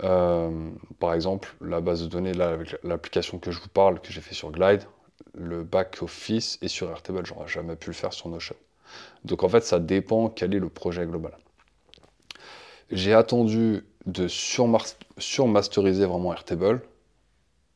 [0.04, 4.12] Euh, par exemple, la base de données, là, avec l'application que je vous parle, que
[4.12, 4.84] j'ai fait sur Glide,
[5.34, 7.26] le back-office est sur Airtable.
[7.26, 8.56] J'aurais jamais pu le faire sur Notion.
[9.24, 11.38] Donc en fait, ça dépend quel est le projet global.
[12.91, 16.82] J'ai attendu de surmasteriser vraiment Airtable,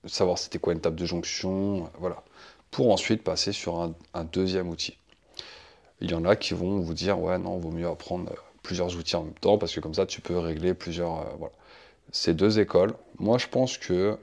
[0.05, 2.23] savoir c'était quoi une table de jonction, voilà,
[2.71, 3.81] pour ensuite passer sur
[4.13, 4.97] un, deuxième outil.
[6.01, 8.31] Il y en a qui vont vous dire ouais non, vaut mieux apprendre
[8.63, 11.19] plusieurs outils en même temps parce que comme ça tu peux régler plusieurs.
[11.21, 11.47] Euh.
[12.11, 14.17] Ces deux écoles, moi je pense que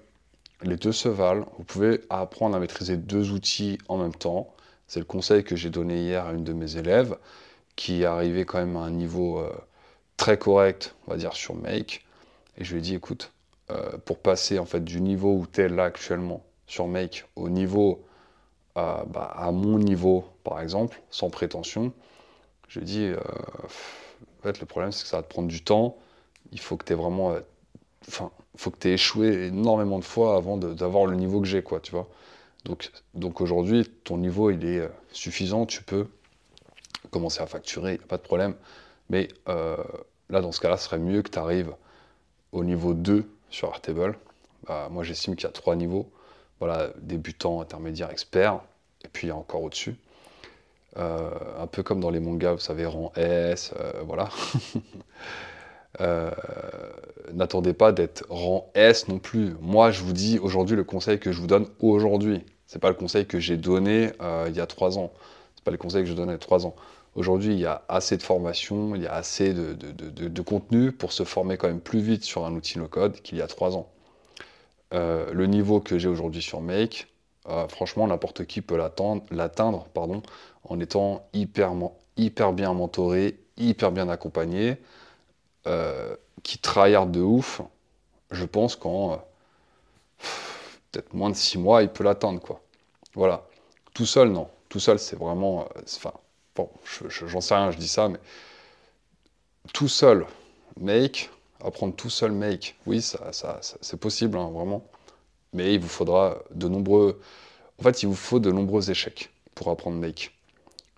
[0.62, 1.47] les deux se valent.
[1.59, 4.53] Vous pouvez apprendre à maîtriser deux outils en même temps.
[4.89, 7.17] C'est le conseil que j'ai donné hier à une de mes élèves
[7.77, 9.53] qui est arrivée quand même à un niveau euh,
[10.17, 12.05] très correct, on va dire, sur Make.
[12.59, 13.33] Et je lui ai dit, écoute,
[13.71, 17.49] euh, pour passer en fait du niveau où tu es là actuellement sur Make au
[17.49, 18.05] niveau
[18.77, 21.93] euh, bah, à mon niveau, par exemple, sans prétention,
[22.69, 25.97] je en fait, le problème c'est que ça va te prendre du temps.
[26.53, 27.35] Il faut que tu aies vraiment.
[28.09, 31.62] Enfin, faut que échoué énormément de fois avant d'avoir le niveau que j'ai.
[33.15, 36.07] Donc, aujourd'hui, ton niveau, est suffisant, tu peux
[37.11, 38.55] commencer à facturer, il n'y a pas de problème.
[39.11, 39.77] Mais euh,
[40.29, 41.73] là, dans ce cas-là, ce serait mieux que tu arrives
[42.53, 44.19] au niveau 2 sur Airtable.
[44.67, 46.11] Bah, moi, j'estime qu'il y a trois niveaux.
[46.59, 48.61] Voilà, débutant, intermédiaire, expert,
[49.05, 49.97] et puis il y a encore au-dessus.
[50.97, 54.31] Euh, un peu comme dans les mangas, vous savez, rang S, euh, voilà.
[57.33, 59.55] N'attendez pas d'être rang S non plus.
[59.61, 62.45] Moi, je vous dis aujourd'hui le conseil que je vous donne aujourd'hui.
[62.66, 64.12] C'est pas le conseil que j'ai donné
[64.47, 65.12] il y a trois ans.
[65.55, 66.75] C'est pas le conseil que je donnais il trois ans.
[67.16, 71.25] Aujourd'hui, il y a assez de formation, il y a assez de, contenu pour se
[71.25, 73.88] former quand même plus vite sur un outil no-code qu'il y a trois ans.
[74.94, 77.09] Euh, le niveau que j'ai aujourd'hui sur Make,
[77.49, 79.87] euh, franchement, n'importe qui peut l'atteindre
[80.64, 84.79] en étant hyper, bien mentoré, hyper bien accompagné,
[85.66, 87.62] euh, qui tryhard de ouf.
[88.31, 89.22] Je pense qu'en
[90.92, 92.40] peut-être moins de six mois, il peut l'atteindre.
[92.40, 92.61] quoi.
[93.14, 93.46] Voilà.
[93.94, 94.49] Tout seul, non.
[94.68, 95.68] Tout seul, c'est vraiment.
[95.85, 96.12] Enfin,
[96.55, 96.70] bon,
[97.09, 98.18] j'en sais rien, je dis ça, mais
[99.72, 100.27] tout seul,
[100.81, 101.31] make,
[101.66, 103.31] apprendre tout seul make, oui, ça,
[103.81, 104.87] c'est possible, hein, vraiment.
[105.52, 107.20] Mais il vous faudra de nombreux.
[107.79, 110.33] En fait, il vous faut de nombreux échecs pour apprendre make.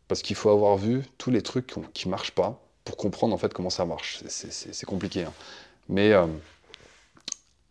[0.08, 3.38] Parce qu'il faut avoir vu tous les trucs qui ne marchent pas pour comprendre en
[3.38, 4.22] fait comment ça marche.
[4.28, 5.24] C'est compliqué.
[5.24, 5.32] Hein.
[5.88, 6.26] Mais, euh,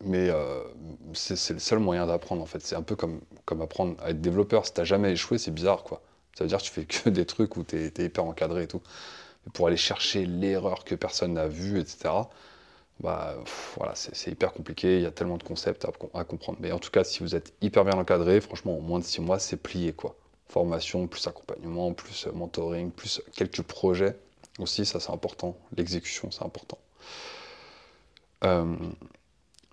[0.04, 0.62] mais euh,
[1.14, 2.60] c'est le seul moyen d'apprendre en fait.
[2.62, 4.66] C'est un peu comme, comme apprendre à être développeur.
[4.66, 6.00] Si tu n'as jamais échoué, c'est bizarre quoi.
[6.36, 8.68] Ça veut dire que tu fais que des trucs où tu es, hyper encadré et
[8.68, 8.82] tout.
[9.52, 12.10] pour aller chercher l'erreur que personne n'a vue, etc.,
[13.00, 13.36] bah,
[13.76, 14.96] voilà, c'est hyper compliqué.
[14.96, 16.58] Il y a tellement de concepts à, comprendre.
[16.60, 19.20] Mais en tout cas, si vous êtes hyper bien encadré, franchement, en moins de six
[19.20, 19.92] mois, c'est plié.
[19.92, 20.16] quoi.
[20.48, 24.16] Formation, plus accompagnement, plus mentoring, plus quelques projets
[24.58, 25.56] aussi, ça c'est important.
[25.76, 26.78] L'exécution, c'est important.
[28.44, 28.74] Euh,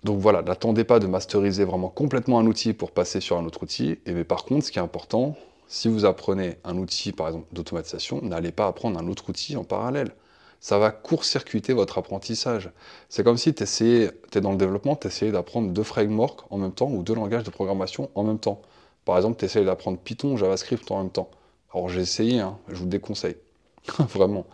[0.04, 3.62] donc voilà, n'attendez pas de masteriser vraiment complètement un outil pour passer sur un autre
[3.62, 3.98] outil.
[4.06, 5.36] Et mais par contre, ce qui est important,
[5.68, 9.64] si vous apprenez un outil, par exemple, d'automatisation, n'allez pas apprendre un autre outil en
[9.64, 10.12] parallèle.
[10.60, 12.70] Ça va court-circuiter votre apprentissage.
[13.08, 16.72] C'est comme si tu es dans le développement, tu essayais d'apprendre deux frameworks en même
[16.72, 18.62] temps ou deux langages de programmation en même temps.
[19.04, 21.30] Par exemple, tu essayais d'apprendre Python ou JavaScript en même temps.
[21.72, 23.36] Alors j'ai essayé, hein, je vous déconseille.
[23.98, 24.46] Vraiment.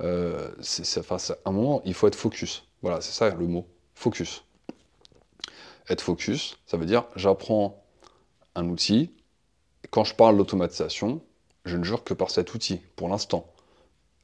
[0.00, 2.64] Euh, à un moment, il faut être focus.
[2.82, 3.66] Voilà, c'est ça le mot.
[3.94, 4.44] Focus.
[5.90, 7.82] Être focus, ça veut dire j'apprends
[8.54, 9.10] un outil,
[9.90, 11.20] quand je parle d'automatisation,
[11.64, 13.46] je ne jure que par cet outil, pour l'instant.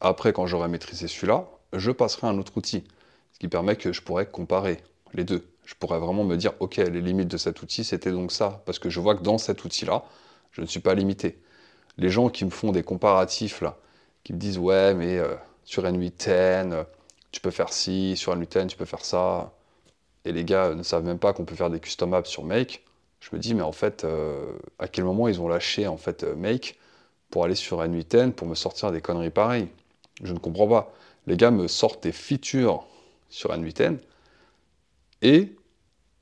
[0.01, 2.85] Après, quand j'aurai maîtrisé celui-là, je passerai à un autre outil,
[3.33, 4.79] ce qui permet que je pourrais comparer
[5.15, 5.47] les deux.
[5.65, 8.79] Je pourrais vraiment me dire, ok, les limites de cet outil, c'était donc ça, parce
[8.79, 10.05] que je vois que dans cet outil-là,
[10.53, 11.39] je ne suis pas limité.
[11.99, 13.63] Les gens qui me font des comparatifs,
[14.25, 16.85] qui me disent, ouais, mais euh, sur N810, euh,
[17.33, 19.53] tu peux faire ci, sur N810, tu peux faire ça,
[20.25, 22.85] et les gars ne savent même pas qu'on peut faire des custom apps sur Make,
[23.21, 26.25] je me dis, mais en fait, euh, à quel moment ils ont lâché en fait
[26.25, 26.79] euh, Make
[27.31, 29.69] pour aller sur N8N pour me sortir des conneries pareilles?
[30.23, 30.93] Je ne comprends pas.
[31.27, 32.87] Les gars me sortent des features
[33.29, 33.99] sur N8N
[35.23, 35.57] et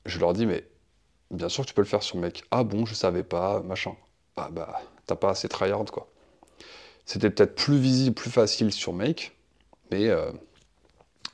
[0.05, 0.65] je leur dis, mais
[1.31, 2.43] bien sûr que tu peux le faire sur Make.
[2.51, 3.95] Ah bon, je savais pas, machin.
[4.37, 6.07] Ah bah, t'as pas assez tryhard quoi.
[7.05, 9.35] C'était peut-être plus visible, plus facile sur Make,
[9.91, 10.31] mais euh,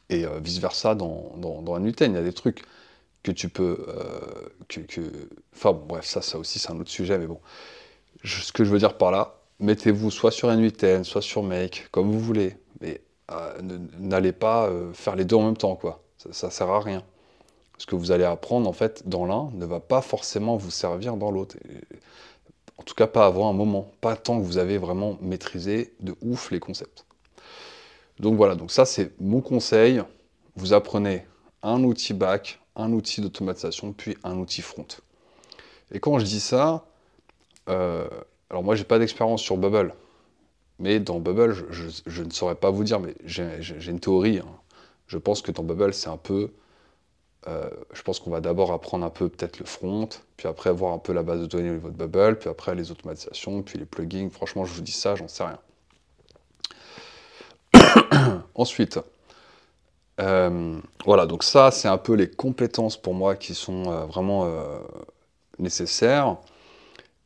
[0.10, 2.12] et vice versa dans, dans, dans N8N.
[2.12, 2.63] Il y a des trucs
[3.24, 3.86] que tu peux.
[3.88, 5.02] Euh, que,
[5.56, 7.39] Enfin, bref, ça, ça aussi, c'est un autre sujet, mais bon.
[8.24, 12.12] ce que je veux dire par là, mettez-vous soit sur N8N, soit sur Make, comme
[12.12, 13.58] vous voulez, mais euh,
[14.00, 16.02] n'allez pas euh, faire les deux en même temps, quoi.
[16.17, 17.04] Ça, ne sert à rien.
[17.78, 21.15] Ce que vous allez apprendre, en fait, dans l'un, ne va pas forcément vous servir
[21.15, 21.56] dans l'autre.
[22.78, 23.89] En tout cas, pas avant un moment.
[24.02, 27.06] Pas tant que vous avez vraiment maîtrisé de ouf les concepts.
[28.19, 30.02] Donc voilà, donc ça, c'est mon conseil.
[30.58, 31.26] Vous apprenez
[31.63, 34.88] un outil back, un outil d'automatisation, puis un outil front.
[35.93, 36.86] Et quand je dis ça,
[37.69, 38.08] euh,
[38.49, 39.93] alors moi, j'ai pas d'expérience sur Bubble.
[40.79, 44.39] Mais dans Bubble, je, ne saurais pas vous dire, mais j'ai une théorie.
[44.39, 44.47] Hein.
[45.07, 46.51] Je pense que dans Bubble, c'est un peu.
[47.47, 50.93] Euh, je pense qu'on va d'abord apprendre un peu peut-être le front, puis après voir
[50.93, 53.77] un peu la base de données au niveau de Bubble, puis après les automatisations, puis
[53.77, 54.29] les plugins.
[54.29, 55.59] Franchement, je vous dis ça, j'en sais rien.
[58.55, 58.99] Ensuite,
[60.19, 64.49] euh, voilà, donc ça, c'est un peu les compétences pour moi qui sont euh, vraiment
[65.59, 66.38] nécessaires.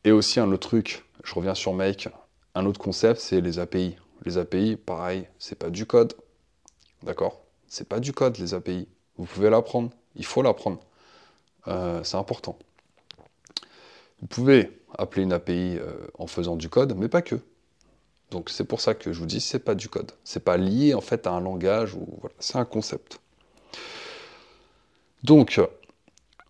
[0.05, 2.09] Et aussi un autre truc, je reviens sur Make,
[2.55, 3.95] un autre concept, c'est les API.
[4.25, 6.13] Les API, pareil, c'est pas du code.
[7.01, 7.41] D'accord?
[7.67, 8.87] C'est pas du code, les API.
[9.17, 9.89] Vous pouvez l'apprendre.
[10.15, 10.79] Il faut l'apprendre.
[11.67, 12.57] Euh, c'est important.
[14.21, 17.35] Vous pouvez appeler une API euh, en faisant du code, mais pas que.
[18.31, 20.11] Donc c'est pour ça que je vous dis, c'est pas du code.
[20.23, 23.19] C'est pas lié en fait à un langage ou voilà, c'est un concept.
[25.23, 25.61] Donc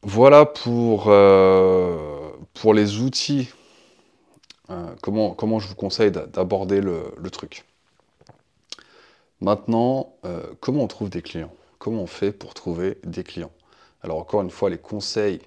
[0.01, 3.49] voilà pour, euh, pour les outils
[4.73, 7.65] euh, comment, je vous conseille d'aborder le, truc?
[9.41, 11.53] Maintenant, euh, comment on trouve des clients?
[11.79, 13.51] Comment on fait pour trouver des clients?
[14.01, 15.41] Alors encore une fois, les conseils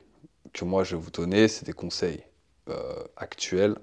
[0.53, 2.23] que moi je vais vous donner, c'est des conseils
[2.69, 3.77] euh, actuels.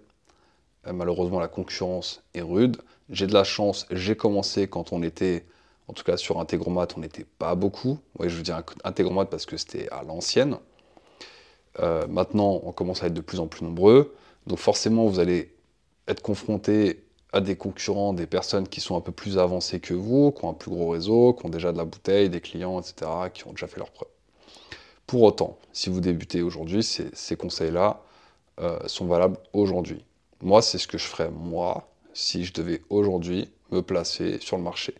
[0.91, 2.77] malheureusement, la concurrence est rude.
[3.09, 5.45] J'ai de la chance, j'ai commencé quand on était,
[5.87, 7.99] en tout cas sur Integromat, on n'était pas beaucoup.
[8.19, 10.57] Oui, je veux dire Integromat parce que c'était à l'ancienne.
[12.09, 14.13] maintenant, on commence à être de plus en plus nombreux.
[14.47, 15.53] Donc forcément, vous allez
[16.07, 20.31] être confronté à des concurrents, des personnes qui sont un peu plus avancées que vous,
[20.31, 23.09] qui ont un plus gros réseau, qui ont déjà de la bouteille, des clients, etc.,
[23.33, 24.09] qui ont déjà fait leurs preuves.
[25.07, 28.01] Pour autant, si vous débutez aujourd'hui, ces, conseils-là
[28.59, 30.05] euh, sont valables aujourd'hui.
[30.41, 34.63] Moi, c'est ce que je ferais, moi, si je devais aujourd'hui me placer sur le
[34.63, 34.93] marché.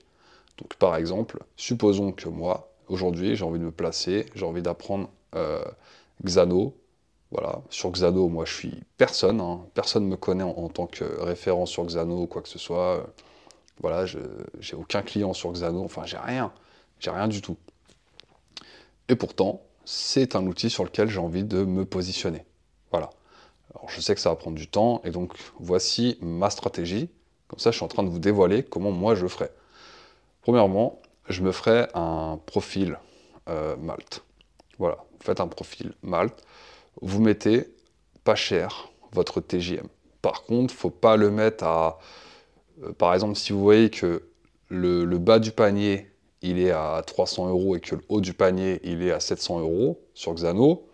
[0.58, 5.10] Donc par exemple, supposons que moi, aujourd'hui, j'ai envie de me placer, j'ai envie d'apprendre
[5.36, 5.64] euh,
[6.24, 6.76] Xano,
[7.34, 9.66] voilà, sur Xano, moi je suis personne, hein.
[9.74, 13.08] personne ne me connaît en, tant que référent sur Xano ou quoi que ce soit.
[13.82, 16.54] Voilà, j'ai aucun client sur Xano, enfin j'ai rien,
[17.00, 17.58] j'ai rien du tout.
[19.10, 22.46] Et pourtant, c'est un outil sur lequel j'ai envie de me positionner.
[22.92, 23.10] Voilà.
[23.74, 27.10] Alors je sais que ça va prendre du temps, et donc voici ma stratégie.
[27.48, 29.50] Comme ça, je suis en train de vous dévoiler comment moi je ferai.
[30.44, 33.00] Premièrement, je me ferai un profil
[33.50, 34.24] euh, Malte.
[34.78, 36.44] Voilà, vous faites un profil Malte
[37.02, 37.74] vous mettez
[38.24, 39.88] pas cher votre TJM.
[40.22, 42.00] Par contre, faut pas le mettre à.
[42.84, 44.24] Euh, par exemple, si vous voyez que
[44.70, 46.10] le, bas du panier
[46.42, 49.60] il est à 300 euros et que le haut du panier il est à 700
[49.60, 50.88] euros sur Xano,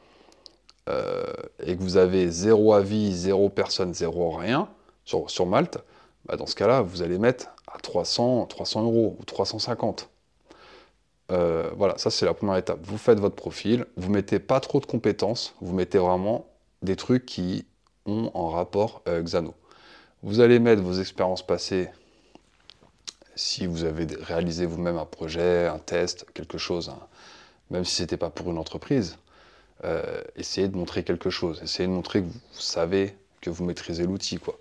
[0.90, 1.24] euh,
[1.64, 4.70] et que vous avez zéro avis, zéro personne, zéro rien
[5.06, 5.80] sur, Malte,
[6.26, 10.10] bah, dans ce cas-là, vous allez mettre à 300, 300 euros ou 350.
[11.32, 12.80] Euh, voilà, ça c'est la première étape.
[12.84, 16.48] Vous faites votre profil, vous mettez pas trop de compétences, vous mettez vraiment
[16.82, 17.66] des trucs qui
[18.06, 19.54] ont en rapport avec Xano.
[20.24, 21.90] Vous allez mettre vos expériences passées,
[23.36, 27.00] si vous avez réalisé vous-même un projet, un test, quelque chose, hein,
[27.70, 29.18] même si ce n'était pas pour une entreprise,
[29.86, 34.06] euh, essayez de montrer quelque chose, essayez de montrer que vous, savez que vous maîtrisez
[34.06, 34.38] l'outil.
[34.38, 34.58] quoi.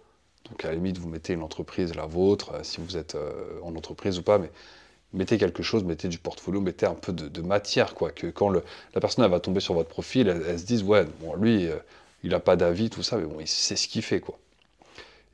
[0.49, 3.17] Donc à la limite, vous mettez une entreprise, la vôtre, euh, si vous êtes
[3.63, 4.51] en entreprise ou pas, mais
[5.13, 8.11] mettez quelque chose, mettez du portfolio, mettez un peu de, matière, quoi.
[8.11, 11.67] Que quand la personne va tomber sur votre profil, elle, se dise, ouais, bon, lui,
[11.67, 11.77] euh,
[12.23, 14.39] il n'a pas d'avis, tout ça, mais bon, il sait ce qu'il fait, quoi.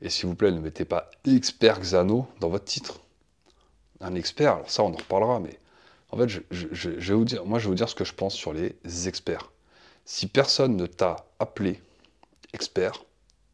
[0.01, 2.99] Et s'il vous plaît, ne mettez pas expert Xano dans votre titre.
[4.01, 5.57] Un expert, alors ça, on en reparlera, mais
[6.11, 6.41] en fait,
[7.45, 8.75] moi, je vais vous dire ce que je pense sur les
[9.07, 9.51] experts.
[10.05, 11.81] Si personne ne t'a appelé
[12.53, 13.03] expert,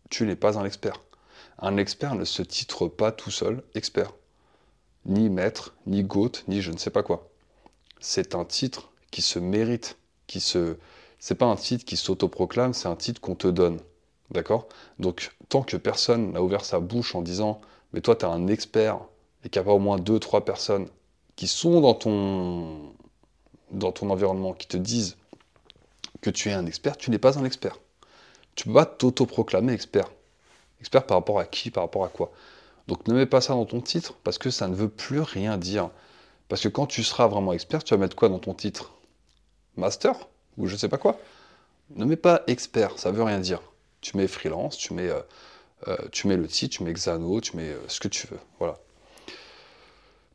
[0.09, 1.01] tu n'es pas un expert.
[1.59, 4.11] Un expert ne se titre pas tout seul expert
[5.05, 7.29] ni maître, ni goat, ni je ne sais pas quoi.
[7.99, 9.97] C'est un titre qui se mérite,
[10.27, 10.77] qui se.
[11.19, 13.79] C'est pas un titre qui s'autoproclame, c'est un titre qu'on te donne.
[14.31, 14.67] D'accord?
[14.97, 17.61] Donc, tant que personne n'a ouvert sa bouche en disant
[17.93, 18.99] Mais toi, tu es un expert,
[19.43, 20.87] et qu'il n'y a pas au moins deux, trois personnes
[21.35, 22.93] qui sont dans ton,
[23.71, 25.17] dans ton environnement, qui te disent
[26.21, 27.77] que tu es un expert, tu n'es pas un expert.
[28.55, 30.11] Tu peux pas t'autoproclamer expert.
[30.79, 31.71] Expert par rapport à qui?
[31.71, 32.31] Par rapport à quoi?
[32.87, 35.57] Donc ne mets pas ça dans ton titre parce que ça ne veut plus rien
[35.57, 35.89] dire.
[36.49, 38.91] Parce que quand tu seras vraiment expert, tu vas mettre quoi dans ton titre?
[39.77, 40.27] Master?
[40.57, 41.17] Ou je ne sais pas quoi?
[41.95, 43.61] Ne mets pas expert, ça veut rien dire.
[44.01, 45.21] Tu mets freelance, tu mets euh,
[45.87, 48.39] euh, tu mets le titre, tu mets Xano, tu mets ce que tu veux.
[48.59, 48.77] Voilà.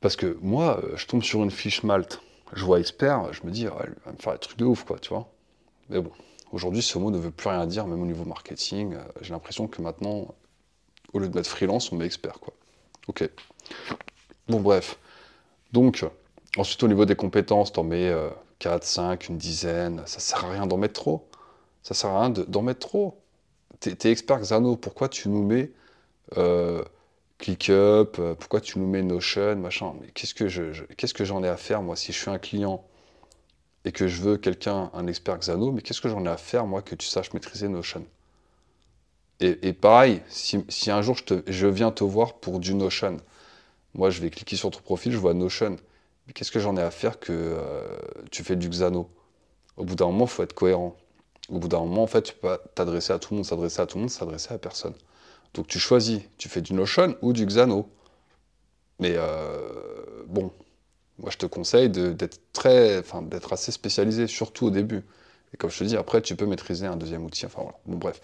[0.01, 2.20] Parce que moi, je tombe sur une fiche Malte,
[2.53, 4.99] je vois expert, je me dis, elle va me faire des trucs de ouf, quoi,
[4.99, 5.28] tu vois.
[5.88, 6.11] Mais bon,
[6.53, 8.97] aujourd'hui, ce mot ne veut plus rien dire, même au niveau marketing.
[9.20, 10.34] J'ai l'impression que maintenant,
[11.16, 12.54] au lieu de mettre freelance, on met expert, quoi.
[13.08, 13.28] Ok.
[14.48, 14.98] Bon, bref.
[15.72, 16.04] Donc,
[16.56, 18.12] ensuite, au niveau des compétences, t'en mets
[18.58, 20.02] 4, 5, une dizaine.
[20.06, 21.28] Ça sert à rien d'en mettre trop.
[21.82, 23.20] Ça sert à rien d'en mettre trop.
[23.80, 25.72] T'es es expert Xano, pourquoi tu nous mets
[26.38, 26.84] euh,
[27.38, 28.18] ClickUp?
[28.18, 29.94] Euh, Pourquoi tu nous mets Notion Machin?
[30.00, 32.38] Mais qu'est-ce que je, qu'est-ce que j'en ai à faire, moi, si je suis un
[32.38, 32.84] client
[33.84, 36.66] et que je veux quelqu'un, un expert Xano, mais qu'est-ce que j'en ai à faire,
[36.66, 38.04] moi, que tu saches maîtriser Notion?
[39.41, 41.16] Et, pareil, si, un jour
[41.47, 43.18] je, viens te voir pour du Notion,
[43.95, 45.76] moi, je vais cliquer sur ton profil, je vois Notion.
[46.26, 47.87] Mais qu'est-ce que j'en ai à faire que euh,
[48.30, 49.09] tu fais du Xano?
[49.76, 50.97] Au bout d'un moment, il faut être cohérent.
[51.49, 53.87] Au bout d'un moment, en fait, tu peux t'adresser à tout le monde, s'adresser à
[53.87, 54.95] tout le monde, s'adresser à personne.
[55.55, 57.89] Donc tu choisis, tu fais du Notion ou du Xano.
[59.01, 60.53] Mais euh, bon,
[61.18, 65.05] moi je te conseille d'être très, enfin d'être assez spécialisé, surtout au début.
[65.55, 67.47] Et comme je te dis, après tu peux maîtriser un deuxième outil.
[67.47, 67.78] Enfin voilà.
[67.87, 68.20] Bon bref.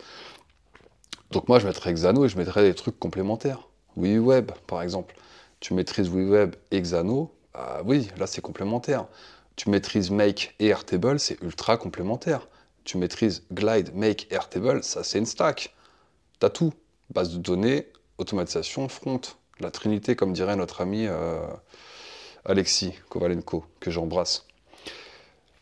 [1.33, 3.69] Donc moi je mettrais Xano et je mettrais des trucs complémentaires.
[3.97, 5.15] WeWeb par exemple
[5.63, 9.07] tu maîtrises WeWeb et Xano, bah oui, là c'est complémentaire.
[9.55, 12.49] Tu maîtrises Make et Airtable, c'est ultra complémentaire.
[12.83, 15.73] Tu maîtrises Glide, Make Airtable, ça c'est une stack.
[16.41, 16.73] T'as tout.
[17.11, 17.87] Base de données,
[18.19, 19.21] automatisation, front.
[19.61, 21.47] La trinité, comme dirait notre ami euh,
[22.45, 24.47] Alexis Kovalenko, que j'embrasse.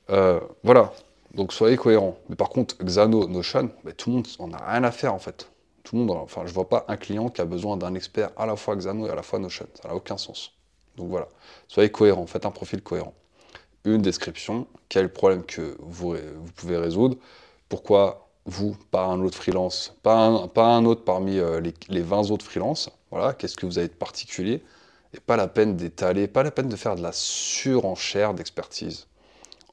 [0.08, 0.94] Euh, voilà,
[1.34, 2.16] donc soyez cohérents.
[2.30, 5.49] Mais par contre, Xano, Notion, tout le monde en a rien à faire en fait.
[5.82, 8.46] Tout le monde, enfin, je vois pas un client qui a besoin d'un expert à
[8.46, 9.66] la fois Xano et à la fois Notion.
[9.80, 10.52] Ça n'a aucun sens.
[10.96, 11.28] Donc voilà,
[11.68, 13.14] soyez cohérents, faites un profil cohérent.
[13.84, 17.16] Une description, quel problème que vous, vous pouvez résoudre,
[17.68, 22.30] pourquoi vous, pas un autre freelance, pas un, pas un autre parmi euh, les, 20
[22.30, 24.62] autres freelances, voilà, qu'est-ce que vous avez de particulier,
[25.14, 29.06] et pas la peine d'étaler, pas la peine de faire de la surenchère d'expertise.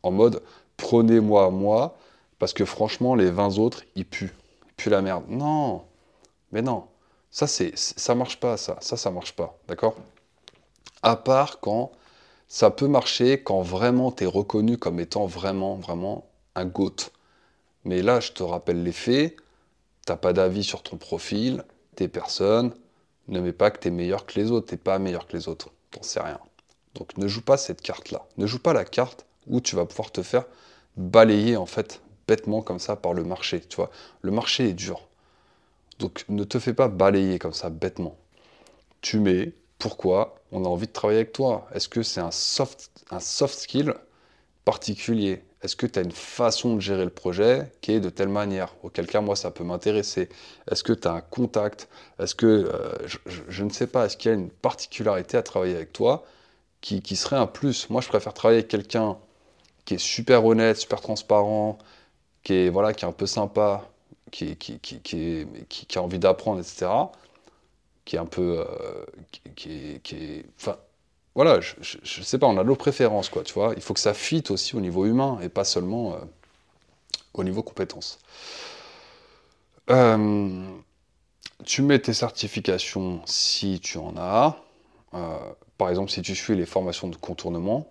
[0.04, 0.42] En mode,
[0.78, 1.98] prenez-moi moi,
[2.40, 4.34] parce que franchement, les 20 autres, ils puent.
[4.68, 5.24] Ils puent la merde.
[5.28, 5.84] Non,
[6.52, 6.88] mais non,
[7.32, 8.78] ça, c'est, ça marche pas, ça.
[8.82, 9.96] Ça, ça marche pas, d'accord?
[11.04, 11.92] À part quand
[12.48, 17.12] ça peut marcher, quand vraiment tu es reconnu comme étant vraiment, vraiment un GOAT.
[17.84, 19.36] Mais là, je te rappelle les faits,
[20.06, 21.64] t'as pas d'avis sur ton profil,
[21.96, 22.74] t'es personne,
[23.28, 25.48] ne mets pas que tu es meilleur que les autres, t'es pas meilleur que les
[25.48, 26.40] autres, t'en sais rien.
[26.96, 28.26] Donc ne joue pas cette carte-là.
[28.38, 30.46] Ne joue pas la carte où tu vas pouvoir te faire
[30.96, 33.62] balayer en fait bêtement comme ça par le marché.
[33.62, 33.92] Tu vois,
[34.22, 35.07] le marché est dur.
[36.00, 38.18] Donc ne te fais pas balayer comme ça bêtement.
[39.02, 41.68] Tu mets pourquoi on a envie de travailler avec toi?
[41.74, 42.90] Est-ce que c'est un soft,
[43.20, 43.94] skill
[44.66, 45.44] particulier?
[45.64, 48.76] Est-ce que tu as une façon de gérer le projet qui est de telle manière?
[48.84, 50.30] Auquel cas, moi, ça peut m'intéresser.
[50.70, 51.90] Est-ce que tu as un contact?
[52.20, 53.08] Est-ce que, euh,
[53.50, 56.26] je, ne sais pas, est-ce qu'il y a une particularité à travailler avec toi
[56.82, 57.90] qui, qui serait un plus?
[57.90, 59.18] Moi, je préfère travailler avec quelqu'un
[59.86, 61.78] qui est super honnête, super transparent,
[62.44, 63.90] qui voilà, qui est un peu sympa,
[64.32, 66.88] qui, qui, qui, qui, a envie d'apprendre, etc.,
[68.06, 68.60] qui est un peu.
[68.60, 69.06] Euh,
[69.56, 70.46] qui, est.
[70.58, 70.78] Enfin,
[71.36, 73.74] voilà, je, je, sais pas, on a nos préférences, quoi, tu vois.
[73.76, 76.18] Il faut que ça fitte aussi au niveau humain et pas seulement euh,
[77.34, 78.20] au niveau compétences.
[79.90, 80.66] Euh,
[81.66, 84.58] tu mets tes certifications si tu en as.
[85.78, 87.88] par exemple, si tu suis les formations de contournement,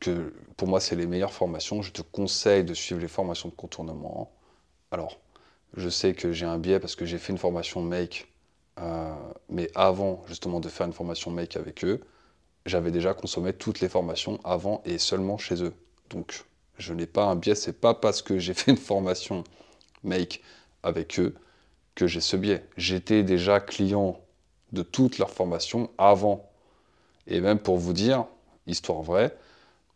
[0.00, 3.54] que pour moi c'est les meilleures formations, je te conseille de suivre les formations de
[3.54, 4.30] contournement.
[4.90, 5.18] Alors,
[5.76, 8.28] je sais que j'ai un biais parce que j'ai fait une formation make,
[8.78, 9.14] euh,
[9.48, 12.00] mais avant justement de faire une formation make avec eux,
[12.66, 15.72] j'avais déjà consommé toutes les formations avant et seulement chez eux.
[16.10, 16.44] Donc
[16.78, 19.44] je n'ai pas un biais, c'est pas parce que j'ai fait une formation
[20.02, 20.42] make
[20.82, 21.34] avec eux
[21.94, 22.64] que j'ai ce biais.
[22.76, 24.20] J'étais déjà client
[24.72, 26.50] de toutes leurs formations avant.
[27.26, 28.24] Et même pour vous dire,
[28.66, 29.36] histoire vraie,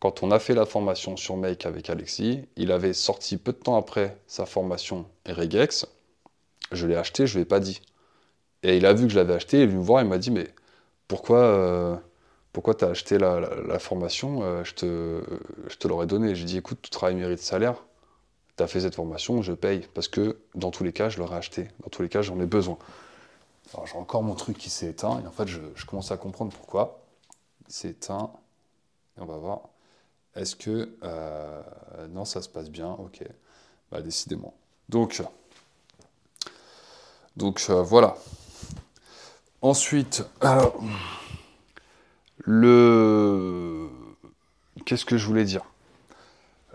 [0.04, 3.56] quand on a fait la formation sur Make avec Alexis, il avait sorti peu de
[3.56, 5.86] temps après sa formation Regex.
[6.72, 7.80] Je l'ai acheté, je ne lui ai pas dit.
[8.62, 10.18] Et il a vu que je l'avais acheté, il est venu me voir, il m'a
[10.18, 10.48] dit Mais
[11.08, 11.96] pourquoi, euh,
[12.52, 15.22] pourquoi tu as acheté la, formation euh, Je te,
[15.68, 16.34] je te l'aurais donné.
[16.34, 17.82] J'ai dit Écoute, tout travail mérite salaire.
[18.58, 19.88] Tu as fait cette formation, je paye.
[19.94, 21.68] Parce que dans tous les cas, je l'aurais acheté.
[21.82, 22.76] Dans tous les cas, j'en ai besoin.
[23.72, 26.18] Alors j'ai encore mon truc qui s'est éteint, et en fait, je, je commence à
[26.18, 27.00] comprendre pourquoi.
[27.68, 28.30] Il s'est éteint.
[29.16, 29.60] Et on va voir.
[30.36, 30.96] Est-ce que...
[31.02, 31.62] Euh,
[32.10, 33.22] non, ça se passe bien, ok.
[33.90, 34.54] Bah, décidément.
[34.88, 35.22] Donc,
[37.36, 38.16] donc euh, voilà.
[39.62, 40.24] Ensuite,
[42.38, 43.88] le...
[44.84, 45.64] Qu'est-ce que je voulais dire?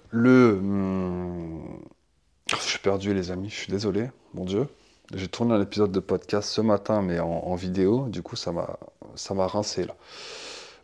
[0.09, 0.55] Le...
[0.55, 1.79] Hmm,
[2.47, 4.67] je suis perdu les amis, je suis désolé, mon Dieu.
[5.13, 8.07] J'ai tourné un épisode de podcast ce matin, mais en, vidéo.
[8.09, 8.77] Du coup, ça m'a,
[9.15, 9.95] ça m'a rincé là.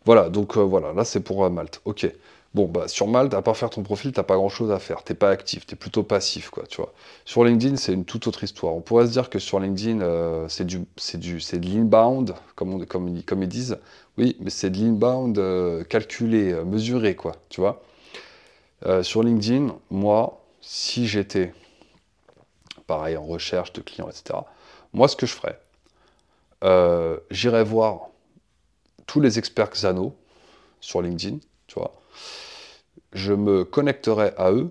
[0.04, 1.80] Voilà, donc euh, voilà, là c'est pour Malte.
[1.84, 2.08] Ok.
[2.56, 5.04] Bon, bah, sur Malte, à part faire ton profil, t'as pas grand chose à faire.
[5.04, 6.94] T'es pas actif, t'es plutôt passif, quoi, tu vois.
[7.26, 8.74] Sur LinkedIn, c'est une toute autre histoire.
[8.74, 13.42] On pourrait se dire que sur LinkedIn, euh, c'est du, de l'inbound, comme, comme, comme
[13.42, 13.78] ils disent.
[14.16, 15.38] Oui, mais c'est de l'inbound
[15.88, 17.60] calculé, mesuré, quoi, tu
[19.02, 21.52] sur LinkedIn, moi, si j'étais
[22.86, 24.38] pareil en recherche de clients, etc.
[24.94, 25.60] Moi, ce que je ferais,
[26.64, 28.08] euh, j'irais voir
[29.06, 30.16] tous les experts Xano
[30.80, 31.92] sur LinkedIn, tu vois.
[33.16, 34.68] Je me connecterai à eux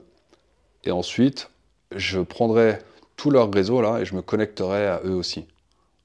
[0.83, 1.49] et ensuite,
[1.95, 2.77] je prendrai
[3.15, 5.47] tout leur réseau là et je me connecterai à eux aussi.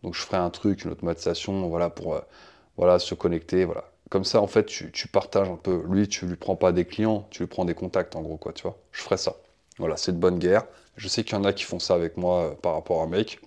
[0.03, 3.85] Donc, je ferai un truc, une automatisation, voilà, pour euh, se connecter, voilà.
[4.09, 5.83] Comme ça, en fait, tu, partages un peu.
[5.87, 8.55] Lui, tu lui prends pas des clients, tu lui prends des contacts, en gros, quoi,
[8.55, 8.79] tu vois.
[8.91, 9.37] Je ferai ça.
[9.77, 10.65] Voilà, c'est de bonne guerre.
[10.97, 13.05] Je sais qu'il y en a qui font ça avec moi euh, par rapport à
[13.05, 13.39] un mec.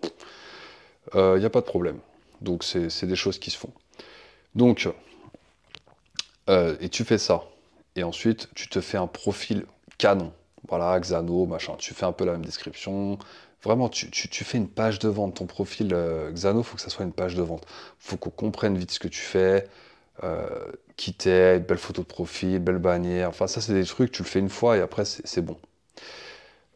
[1.16, 1.98] Il euh, n'y a pas de problème.
[2.42, 3.74] Donc, c'est des choses qui se font.
[4.54, 4.88] Donc,
[6.48, 7.42] et tu fais ça.
[7.96, 9.66] Et ensuite, tu te fais un profil
[9.98, 10.34] canon.
[10.68, 11.76] Voilà, Xano, machin.
[11.78, 13.18] Tu fais un peu la même description.
[13.64, 14.10] Vraiment, tu,
[14.44, 15.36] fais une page de vente.
[15.36, 15.96] Ton profil
[16.32, 17.66] Xano, il faut que ça soit une page de vente.
[17.68, 19.68] Il faut qu'on comprenne vite ce que tu fais.
[20.98, 23.30] qui t'aide, belle photo de profil, belle bannière.
[23.30, 25.58] Enfin, ça, c'est des trucs, tu le fais une fois et après, c'est bon.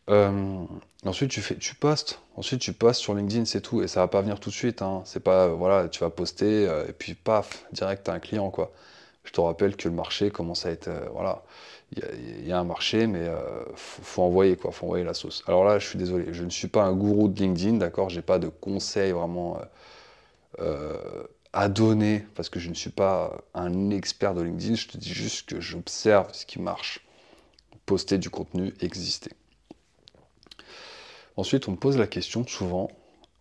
[0.10, 0.66] Euh,
[1.06, 2.20] ensuite, tu, fais, tu postes.
[2.36, 3.82] Ensuite, tu postes sur LinkedIn, c'est tout.
[3.82, 4.82] Et ça va pas venir tout de suite.
[4.82, 5.02] Hein.
[5.06, 8.20] C'est pas, euh, voilà, tu vas poster euh, et puis paf, direct, tu as un
[8.20, 8.72] client, quoi.
[9.28, 11.44] Je te rappelle que le marché commence à être, voilà,
[11.92, 13.30] il y, a un marché, mais
[13.76, 14.72] faut, faut, envoyer, quoi.
[14.72, 15.44] Faut envoyer la sauce.
[15.48, 18.10] Alors là, je suis désolé, je ne suis pas un gourou de LinkedIn, d'accord.
[18.10, 19.60] J'ai pas de conseils vraiment
[21.54, 24.76] à donner parce que je ne suis pas un expert de LinkedIn.
[24.76, 27.06] Je te dis juste que j'observe ce qui marche.
[27.86, 29.32] Poster du contenu, exister.
[31.38, 32.90] Ensuite, on me pose la question souvent,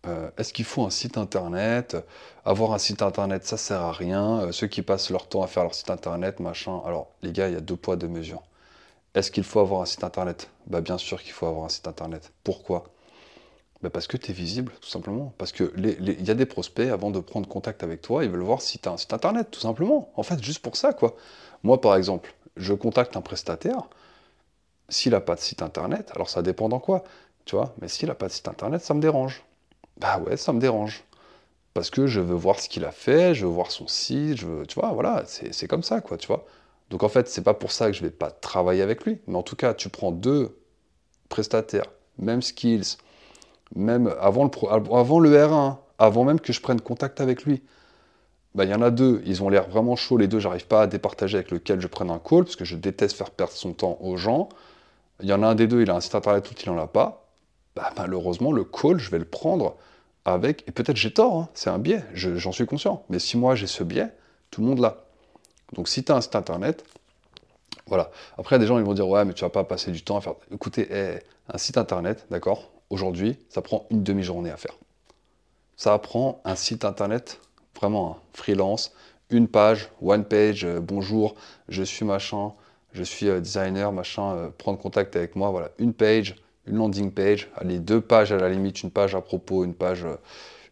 [0.07, 1.97] euh, est-ce qu'il faut un site internet?
[2.45, 4.41] Avoir un site internet, ça sert à rien.
[4.41, 6.81] Euh, ceux qui passent leur temps à faire leur site internet, machin.
[6.85, 8.43] Alors, les gars, il y a deux poids, deux mesures.
[9.15, 10.49] Est-ce qu'il faut avoir un site internet?
[10.67, 12.31] Bah bien sûr qu'il faut avoir un site internet.
[12.43, 12.85] Pourquoi?
[13.81, 15.33] Bah Parce que tu es visible, tout simplement.
[15.37, 18.61] Parce qu'il y a des prospects, avant de prendre contact avec toi, ils veulent voir
[18.61, 20.11] si tu as un site internet, tout simplement.
[20.15, 21.15] En fait, juste pour ça, quoi.
[21.63, 23.87] Moi, par exemple, je contacte un prestataire.
[24.89, 27.03] S'il n'a pas de site internet, alors ça dépend dans quoi
[27.47, 29.43] tu vois, mais s'il n'a pas de site internet, ça me dérange.
[29.97, 31.03] Bah ouais, ça me dérange.
[31.73, 34.47] Parce que je veux voir ce qu'il a fait, je veux voir son site, je
[34.47, 36.45] veux, tu vois, voilà, c'est comme ça, quoi, tu vois.
[36.89, 39.37] Donc en fait, c'est pas pour ça que je vais pas travailler avec lui, mais
[39.37, 40.57] en tout cas, tu prends deux
[41.29, 41.85] prestataires,
[42.19, 42.97] même skills,
[43.75, 47.63] même avant le, avant le R1, avant même que je prenne contact avec lui.
[48.55, 50.83] Bah, il y en a deux, ils ont l'air vraiment chauds les deux, j'arrive pas
[50.83, 53.73] à départager avec lequel je prenne un call, parce que je déteste faire perdre son
[53.73, 54.49] temps aux gens.
[55.21, 56.77] Il y en a un des deux, il a un site internet, tout il en
[56.79, 57.26] a pas.
[57.77, 59.75] Bah, malheureusement, le call, je vais le prendre
[60.25, 63.53] avec, et peut-être j'ai tort, hein, c'est un biais, j'en suis conscient, mais si moi
[63.53, 64.11] j'ai ce biais,
[64.49, 65.05] tout le monde l'a.
[65.73, 66.83] Donc si tu as un site internet,
[67.85, 68.09] voilà.
[68.39, 70.21] Après, des gens ils vont dire, ouais, mais tu vas pas passer du temps à
[70.21, 70.33] faire.
[70.51, 71.19] Écoutez, eh,
[71.53, 74.73] un site internet, d'accord, aujourd'hui, ça prend une demi-journée à faire.
[75.75, 77.39] Ça prend un site internet,
[77.75, 78.91] vraiment, hein, freelance,
[79.29, 81.35] une page, one page, euh, bonjour,
[81.69, 82.53] je suis machin,
[82.93, 86.37] je suis euh, designer, machin, euh, prendre contact avec moi, voilà, une page,
[86.67, 90.05] une landing page, allez, deux pages à la limite, une page à propos, une page,
[90.05, 90.15] euh,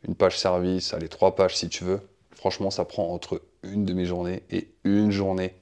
[0.07, 2.01] une page service, allez, trois pages si tu veux.
[2.35, 5.55] Franchement, ça prend entre une demi-journée et une journée.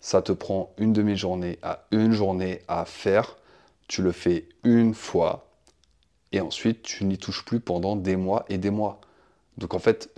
[0.00, 3.36] Ça te prend une demi-journée à une journée à faire.
[3.88, 5.48] Tu le fais une fois
[6.32, 9.00] et ensuite tu n'y touches plus pendant des mois et des mois.
[9.56, 10.10] Donc en fait,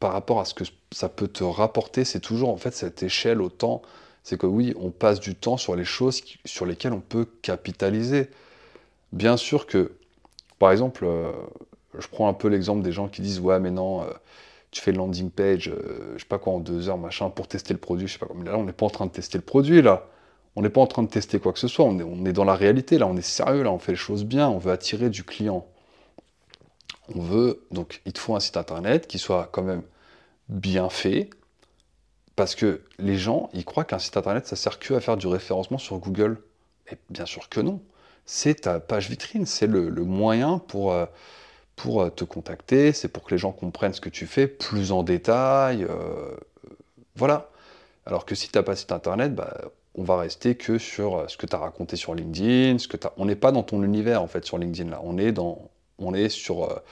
[0.00, 3.40] par rapport à ce que ça peut te rapporter, c'est toujours en fait cette échelle
[3.40, 3.82] au temps.
[4.24, 8.28] C'est que oui, on passe du temps sur les choses sur lesquelles on peut capitaliser.
[9.12, 9.92] Bien sûr que,
[10.58, 11.32] par exemple, euh,
[11.98, 14.06] je prends un peu l'exemple des gens qui disent Ouais, mais non, euh,
[14.70, 17.48] tu fais le landing page, euh, je sais pas quoi, en deux heures, machin, pour
[17.48, 18.36] tester le produit, je sais pas quoi.
[18.38, 20.06] Mais là, on n'est pas en train de tester le produit, là.
[20.56, 21.84] On n'est pas en train de tester quoi que ce soit.
[21.84, 23.06] On est, dans la réalité, là.
[23.06, 23.70] On est sérieux, là.
[23.72, 24.48] On fait les choses bien.
[24.48, 25.66] On veut attirer du client.
[27.14, 27.64] On veut.
[27.70, 29.82] Donc, il te faut un site internet qui soit quand même
[30.48, 31.30] bien fait.
[32.36, 35.78] Parce que les gens, ils croient qu'un site internet, ça sert que faire du référencement
[35.78, 36.42] sur Google.
[36.90, 37.80] Et bien sûr que non
[38.30, 41.06] c'est ta page vitrine, c'est le, moyen pour, euh,
[41.86, 45.02] euh, te contacter, c'est pour que les gens comprennent ce que tu fais plus en
[45.02, 45.84] détail.
[45.84, 46.36] Euh,
[47.16, 47.48] voilà.
[48.04, 49.56] Alors que si tu n'as pas site internet, bah,
[49.94, 53.24] on va rester que sur ce que tu as raconté sur LinkedIn, ce que on
[53.24, 56.28] n'est pas dans ton univers en fait sur LinkedIn là, on est dans on est
[56.28, 56.82] sur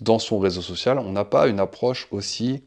[0.00, 2.62] dans son réseau social, on n'a pas une approche aussi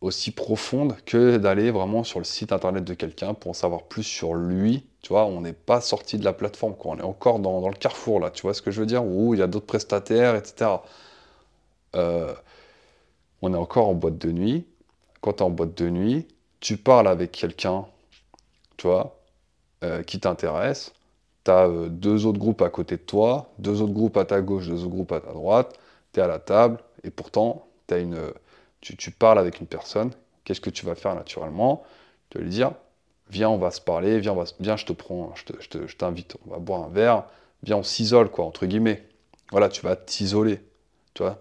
[0.00, 4.02] aussi profonde que d'aller vraiment sur le site internet de quelqu'un pour en savoir plus
[4.02, 4.86] sur lui.
[5.02, 6.92] Tu vois, on n'est pas sorti de la plateforme, quoi.
[6.92, 9.34] on est encore dans, le carrefour là, tu vois ce que je veux dire, où
[9.34, 10.70] il y a d'autres prestataires, etc.
[11.96, 12.34] Euh,
[13.42, 14.66] on est encore en boîte de nuit.
[15.20, 16.28] Quand tu es en boîte de nuit,
[16.60, 17.86] tu parles avec quelqu'un,
[18.76, 19.18] tu vois,
[19.84, 20.92] euh, qui t'intéresse.
[21.44, 24.40] Tu as euh, deux autres groupes à côté de toi, deux autres groupes à ta
[24.40, 25.78] gauche, deux autres groupes à ta droite.
[26.12, 28.32] Tu es à la table et pourtant, as une,
[28.80, 30.10] tu, parles avec une personne.
[30.44, 31.84] Qu'est-ce que tu vas faire naturellement?
[32.30, 32.72] Tu vas lui dire
[33.28, 36.82] Viens, on va se parler, viens, viens je te prends, je t'invite, on va boire
[36.82, 37.24] un verre,
[37.62, 39.06] viens, on s'isole, quoi, entre guillemets.
[39.52, 40.60] Voilà, tu vas t'isoler,
[41.14, 41.40] tu vois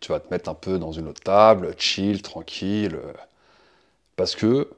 [0.00, 3.12] tu vas te mettre un peu dans une autre table, chill, tranquille, euh,
[4.16, 4.70] parce que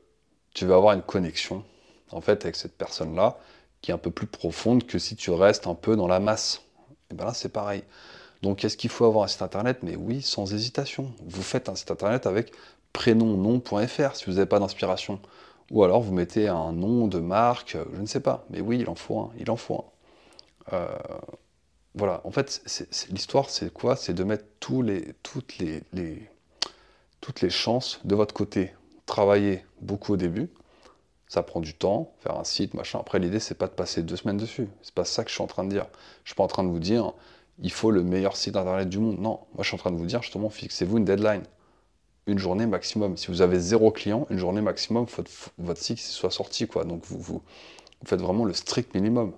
[0.54, 1.64] tu vas avoir une connexion,
[2.10, 3.38] en fait, avec cette personne-là,
[3.80, 6.62] qui est un peu plus profonde que si tu restes un peu dans la masse.
[7.10, 7.82] Et bien là, c'est pareil.
[8.42, 9.78] Donc, est-ce qu'il faut avoir un site internet?
[9.82, 11.12] Mais oui, sans hésitation.
[11.26, 12.52] Vous faites un site internet avec
[12.92, 15.20] prénomnom.fr si vous n'avez pas d'inspiration.
[15.70, 18.44] Ou alors vous mettez un nom de marque, je ne sais pas.
[18.50, 19.30] Mais oui, il en faut un.
[19.38, 19.84] Il en faut
[20.70, 20.74] un.
[20.74, 20.88] Euh,
[21.94, 22.62] voilà, en fait,
[23.10, 23.96] l'histoire, c'est quoi?
[23.96, 24.86] C'est de mettre toutes,
[25.58, 26.30] les,
[27.48, 28.72] chances de votre côté.
[29.06, 30.50] Travailler beaucoup au début,
[31.26, 33.00] ça prend du temps, faire un site, machin.
[33.00, 34.68] Après, l'idée, c'est pas de passer deux semaines dessus.
[34.82, 35.86] C'est pas ça que je suis en train de dire.
[36.22, 37.12] Je suis pas en train de vous dire,
[37.62, 39.18] il faut le meilleur site internet du monde.
[39.18, 41.42] Non, moi, je suis en train de vous dire, justement, fixez-vous une deadline.
[42.26, 43.16] Une journée maximum.
[43.16, 46.84] Si vous avez zéro client, une journée maximum, faut que votre site soit sorti, quoi.
[46.84, 47.42] Donc, vous, vous,
[48.04, 49.32] faites vraiment le strict minimum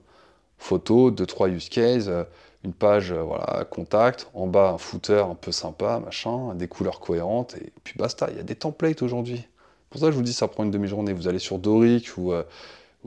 [0.58, 2.24] photo, deux, trois use cases, euh,
[2.64, 7.00] une page euh, voilà, contact, en bas un footer un peu sympa, machin, des couleurs
[7.00, 8.28] cohérentes, et puis basta.
[8.30, 9.44] Il y a des templates aujourd'hui.
[9.90, 11.12] Pour ça, je vous dis, ça prend une demi-journée.
[11.12, 12.44] Vous allez sur Doric ou, euh,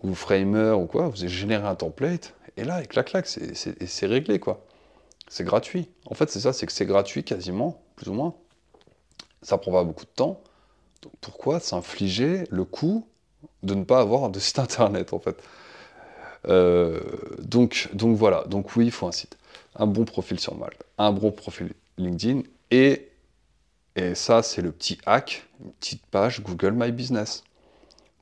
[0.03, 4.39] ou Framer ou quoi, vous générez un template, et là, et clac, clac, c'est réglé,
[4.39, 4.61] quoi.
[5.27, 5.89] C'est gratuit.
[6.05, 8.35] En fait, c'est ça, c'est que c'est gratuit quasiment, plus ou moins.
[9.41, 10.41] Ça prend pas beaucoup de temps.
[11.01, 13.07] Donc, pourquoi s'infliger le coût
[13.63, 15.41] de ne pas avoir de site internet, en fait?
[16.47, 16.99] Euh,
[17.39, 19.37] donc, donc voilà, donc oui, il faut un site.
[19.75, 23.09] Un bon profil sur Malte, un bon profil LinkedIn et,
[23.95, 27.43] et ça c'est le petit hack, une petite page Google My Business.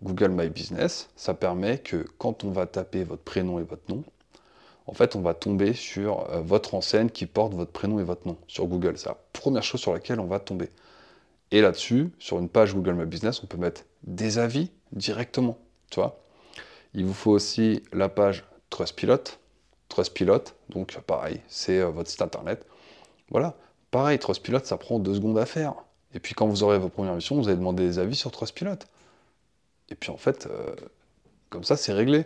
[0.01, 4.03] Google My Business, ça permet que quand on va taper votre prénom et votre nom,
[4.85, 8.27] en fait, on va tomber sur euh, votre enseigne qui porte votre prénom et votre
[8.27, 8.97] nom sur Google.
[8.97, 10.69] C'est la première chose sur laquelle on va tomber.
[11.51, 15.57] Et là-dessus, sur une page Google My Business, on peut mettre des avis directement.
[15.89, 16.23] Tu vois
[16.93, 19.23] il vous faut aussi la page Trustpilot.
[19.89, 22.65] Trustpilot, donc pareil, c'est euh, votre site internet.
[23.29, 23.55] Voilà,
[23.91, 25.75] pareil, Trustpilot, ça prend deux secondes à faire.
[26.13, 28.77] Et puis quand vous aurez vos premières missions, vous allez demander des avis sur Trustpilot.
[29.89, 30.75] Et puis en fait, euh,
[31.49, 32.25] comme ça, c'est réglé.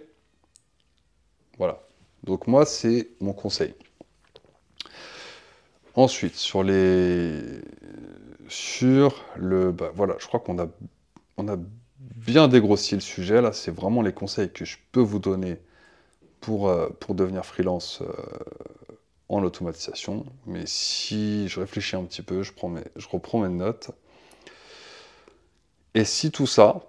[1.58, 1.87] Voilà.
[2.24, 3.74] Donc moi, c'est mon conseil.
[5.96, 7.42] Ensuite, sur les,
[8.48, 10.68] sur le, bah, voilà, je crois qu'on a,
[11.38, 11.58] on a
[12.00, 13.42] bien dégrossi le sujet.
[13.42, 15.60] Là, c'est vraiment les conseils que je peux vous donner
[16.42, 18.14] pour, euh, pour devenir freelance euh,
[19.30, 20.26] en automatisation.
[20.46, 23.92] Mais si je réfléchis un petit peu, je, prends mes, je reprends mes notes.
[25.94, 26.82] Et si tout ça,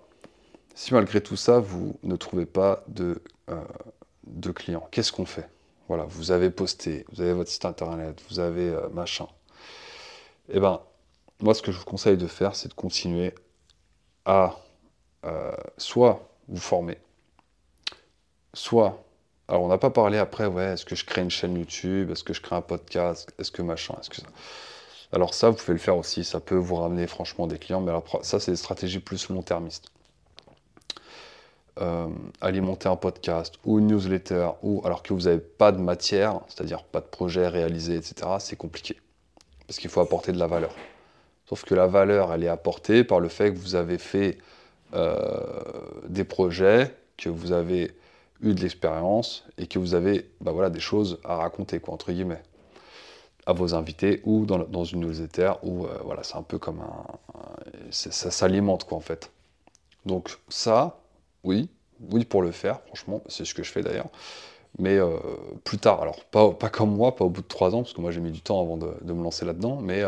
[0.74, 3.57] si malgré tout ça, vous ne trouvez pas de, euh,
[4.29, 5.49] de clients, qu'est-ce qu'on fait?
[5.89, 9.26] Voilà, vous avez posté, vous avez votre site internet, vous avez machin.
[10.51, 10.81] Eh bien,
[11.41, 13.35] moi, ce que je vous conseille de faire, c'est de continuer
[14.24, 14.57] à
[15.24, 16.99] euh, soit vous formez,
[18.55, 19.03] soit,
[19.49, 22.24] alors on n'a pas parlé après, ouais, est-ce que je crée une chaîne YouTube, est-ce
[22.24, 24.26] que je crée un podcast, est-ce que machin, est-ce que ça?
[25.12, 27.91] Alors ça, vous pouvez le faire aussi, ça peut vous ramener franchement des clients, mais
[27.91, 29.91] alors ça, c'est des stratégies plus long-termistes.
[31.81, 32.09] Euh,
[32.41, 36.83] alimenter un podcast ou une newsletter, ou alors que vous n'avez pas de matière, c'est-à-dire
[36.83, 38.97] pas de projet réalisé, etc., c'est compliqué.
[39.66, 40.74] Parce qu'il faut apporter de la valeur.
[41.49, 44.39] Sauf que la valeur, elle est apportée par le fait que vous avez fait
[44.95, 45.61] euh,
[46.09, 47.95] des projets, que vous avez
[48.41, 52.43] eu de l'expérience et que vous avez bah voilà, des choses à raconter, entre guillemets,
[53.47, 56.81] à vos invités ou dans, dans une newsletter, où euh, voilà, c'est un peu comme
[56.81, 57.05] un.
[57.91, 59.31] ça s'alimente, quoi, en fait.
[60.07, 60.99] Donc, ça,
[61.49, 61.69] oui,
[62.13, 64.11] oui, pour le faire, franchement, c'est ce que je fais d'ailleurs.
[64.79, 65.17] Mais euh,
[65.65, 68.11] plus tard, alors pas, comme moi, pas au bout de trois ans, parce que moi
[68.11, 70.03] j'ai mis du temps avant de, me lancer là-dedans, mais,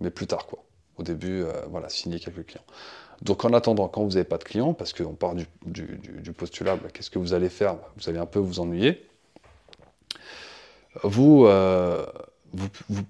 [0.00, 0.62] mais plus tard, quoi.
[0.96, 2.64] Au début, voilà, signer quelques clients.
[3.22, 6.88] Donc en attendant, quand vous n'avez pas de clients, parce qu'on part du, postulat, bah,
[6.92, 7.76] qu'est-ce que vous allez faire?
[7.96, 9.06] Vous allez un peu vous ennuyer.
[11.02, 12.04] Vous, euh,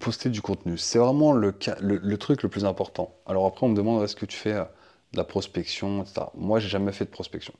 [0.00, 0.78] postez du contenu.
[0.78, 3.14] C'est vraiment le, le, truc le plus important.
[3.26, 4.64] Alors après, on me demande est-ce que tu fais euh,
[5.12, 6.26] de la prospection, etc.
[6.34, 7.54] Moi, j'ai jamais fait de prospection.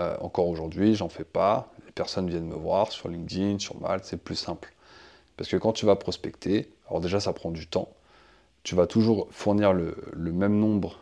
[0.00, 1.70] Euh, encore aujourd'hui, j'en fais pas.
[1.86, 4.72] Les personnes viennent me voir sur LinkedIn, sur Malte, c'est plus simple.
[5.36, 7.88] Parce que quand tu vas prospecter, alors déjà, ça prend du temps.
[8.62, 10.98] tu vas toujours fournir le, même nombre,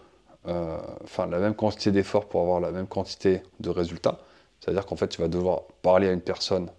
[0.46, 4.18] euh, enfin la même quantité d'efforts pour avoir la même quantité de résultats.
[4.61, 6.70] C'est-à-dire qu'en fait, tu vas devoir parler à une personne,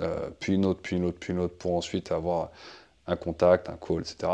[0.00, 2.50] euh, puis une autre, puis une autre, puis une autre, pour ensuite avoir
[3.06, 4.32] un contact, un call, etc.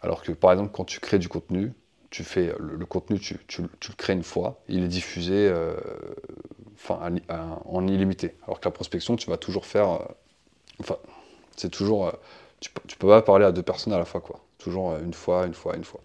[0.00, 1.72] Alors que par exemple, quand tu crées du contenu,
[2.10, 5.74] tu fais le, contenu, tu, le crées une fois, il est diffusé euh,
[6.88, 8.34] en illimité.
[8.44, 10.00] Alors que la prospection, tu vas toujours faire.
[10.80, 10.96] enfin,
[11.56, 12.12] c'est toujours
[12.60, 14.40] tu, tu peux pas parler à deux personnes à la fois, quoi.
[14.58, 16.00] Toujours euh, une fois, une fois, une fois.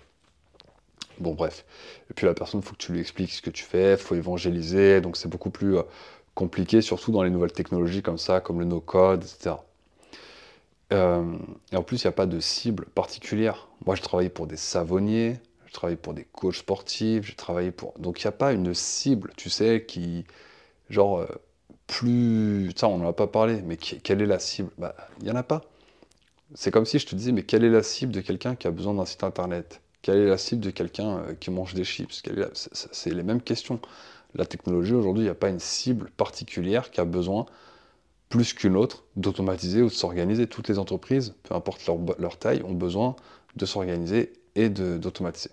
[1.20, 1.66] Bon, bref.
[2.10, 3.98] Et puis la personne, il faut que tu lui expliques ce que tu fais, il
[3.98, 5.84] faut évangéliser, donc c'est beaucoup plus euh,
[6.36, 9.56] compliqué, surtout dans les nouvelles technologies comme ça, comme le no-code, etc.
[10.92, 11.38] Euh,
[11.72, 13.68] et en plus, il n'y a pas de cible particulière.
[13.86, 15.40] Moi, je travaille pour des savonniers,
[15.74, 17.94] je travaille pour des coachs sportifs, j'ai travaillé pour...
[17.98, 20.24] Donc, il n'y a pas une cible, tu sais, qui...
[20.92, 21.26] Genre,
[21.88, 22.72] plus...
[22.76, 24.70] Ça, on n'en a pas parlé, mais quelle est la cible?
[24.78, 25.64] Bah, il n'y en a pas.
[26.54, 28.72] C'est comme si je te disais, mais quelle est la cible de quelqu'un qui a
[28.72, 29.82] besoin d'un site internet?
[30.04, 32.22] Quelle est la cible de quelqu'un euh, qui mange des chips?
[32.92, 33.80] C'est les mêmes questions.
[34.36, 37.48] La technologie, aujourd'hui, il n'y a pas une cible particulière qui a besoin,
[38.30, 40.46] plus qu'une autre, d'automatiser ou de s'organiser.
[40.46, 43.16] Toutes les entreprises, peu importe leur, taille, ont besoin
[43.56, 45.50] de s'organiser et d'automatiser.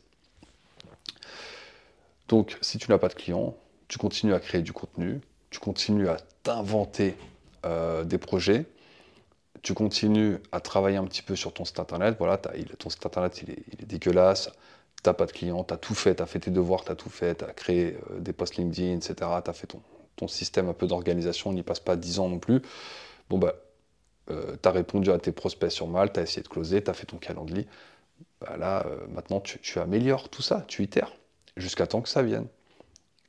[2.30, 3.56] Donc, si tu n'as pas de clients,
[3.88, 5.20] tu continues à créer du contenu,
[5.50, 7.16] tu continues à t'inventer
[7.66, 8.66] euh, des projets,
[9.62, 13.42] tu continues à travailler un petit peu sur ton site internet, voilà, ton site internet
[13.42, 14.52] il est, dégueulasse,
[15.02, 16.92] tu n'as pas de clients, tu as tout fait, tu as fait tes devoirs, tu
[16.92, 19.14] as tout fait, tu as créé euh, des posts LinkedIn, etc.
[19.44, 22.38] Tu as fait ton, système un peu d'organisation, il n'y passe pas 10 ans non
[22.38, 22.62] plus.
[23.28, 23.54] Bon, bah,
[24.30, 26.90] euh, tu as répondu à tes prospects sur Malte, tu as essayé de closer, tu
[26.90, 27.66] as fait ton calendrier.
[28.40, 31.12] Bah là, maintenant, tu, tu, améliores tout ça, tu itères,
[31.57, 32.46] jusqu'à temps que ça vienne.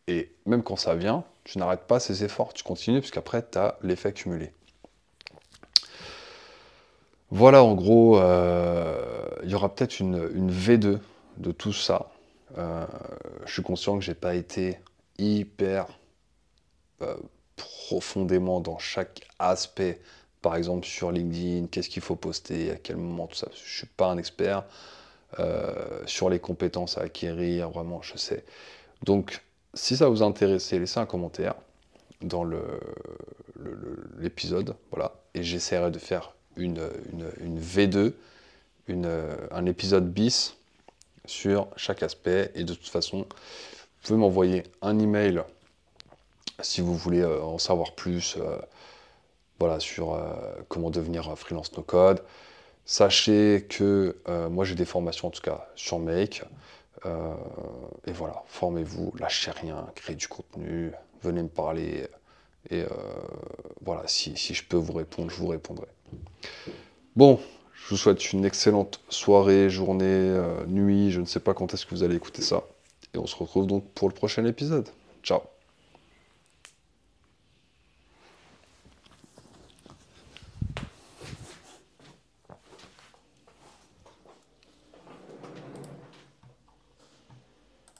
[0.07, 3.78] Et même quand ça vient, tu n'arrêtes pas ces efforts, tu continues, puisqu'après, tu as
[3.82, 4.51] l'effet cumulé.
[7.30, 10.99] Voilà, en gros, euh, il y aura peut-être une, V2
[11.38, 12.11] de tout ça.
[12.57, 12.86] Euh,
[13.45, 14.80] je suis conscient que j'ai pas été
[15.17, 15.88] hyper
[17.01, 17.15] euh,
[17.55, 20.01] profondément dans chaque aspect,
[20.41, 23.47] par exemple sur LinkedIn, qu'est-ce qu'il faut poster, à quel moment, tout ça.
[23.53, 24.65] Je suis pas un expert
[26.05, 28.43] sur les compétences à acquérir, vraiment, je sais.
[29.03, 29.41] Donc,
[29.73, 31.55] si ça vous intéresse, laissez un commentaire
[32.21, 32.45] dans
[34.19, 36.79] l'épisode, voilà, et j'essaierai de faire une,
[37.57, 38.13] V2,
[39.51, 40.55] un épisode bis
[41.25, 42.51] sur chaque aspect.
[42.55, 45.43] Et de toute façon, vous pouvez m'envoyer un email
[46.61, 48.57] si vous voulez euh, en savoir plus euh,
[49.59, 50.34] voilà, sur euh,
[50.67, 52.23] comment devenir freelance no code.
[52.86, 54.17] Sachez que
[54.49, 56.43] moi j'ai des formations en tout cas sur Make.
[57.05, 60.91] et voilà, formez-vous, lâchez rien, créez du contenu,
[61.23, 62.07] venez me parler.
[62.69, 62.84] Et
[63.82, 65.88] voilà, si, si je peux vous répondre, je vous répondrai.
[67.15, 67.39] Bon,
[67.73, 71.86] je vous souhaite une excellente soirée, journée, euh, nuit, je ne sais pas quand est-ce
[71.86, 72.63] que vous allez écouter ça.
[73.13, 74.88] Et on se retrouve donc pour le prochain épisode.
[75.23, 75.41] Ciao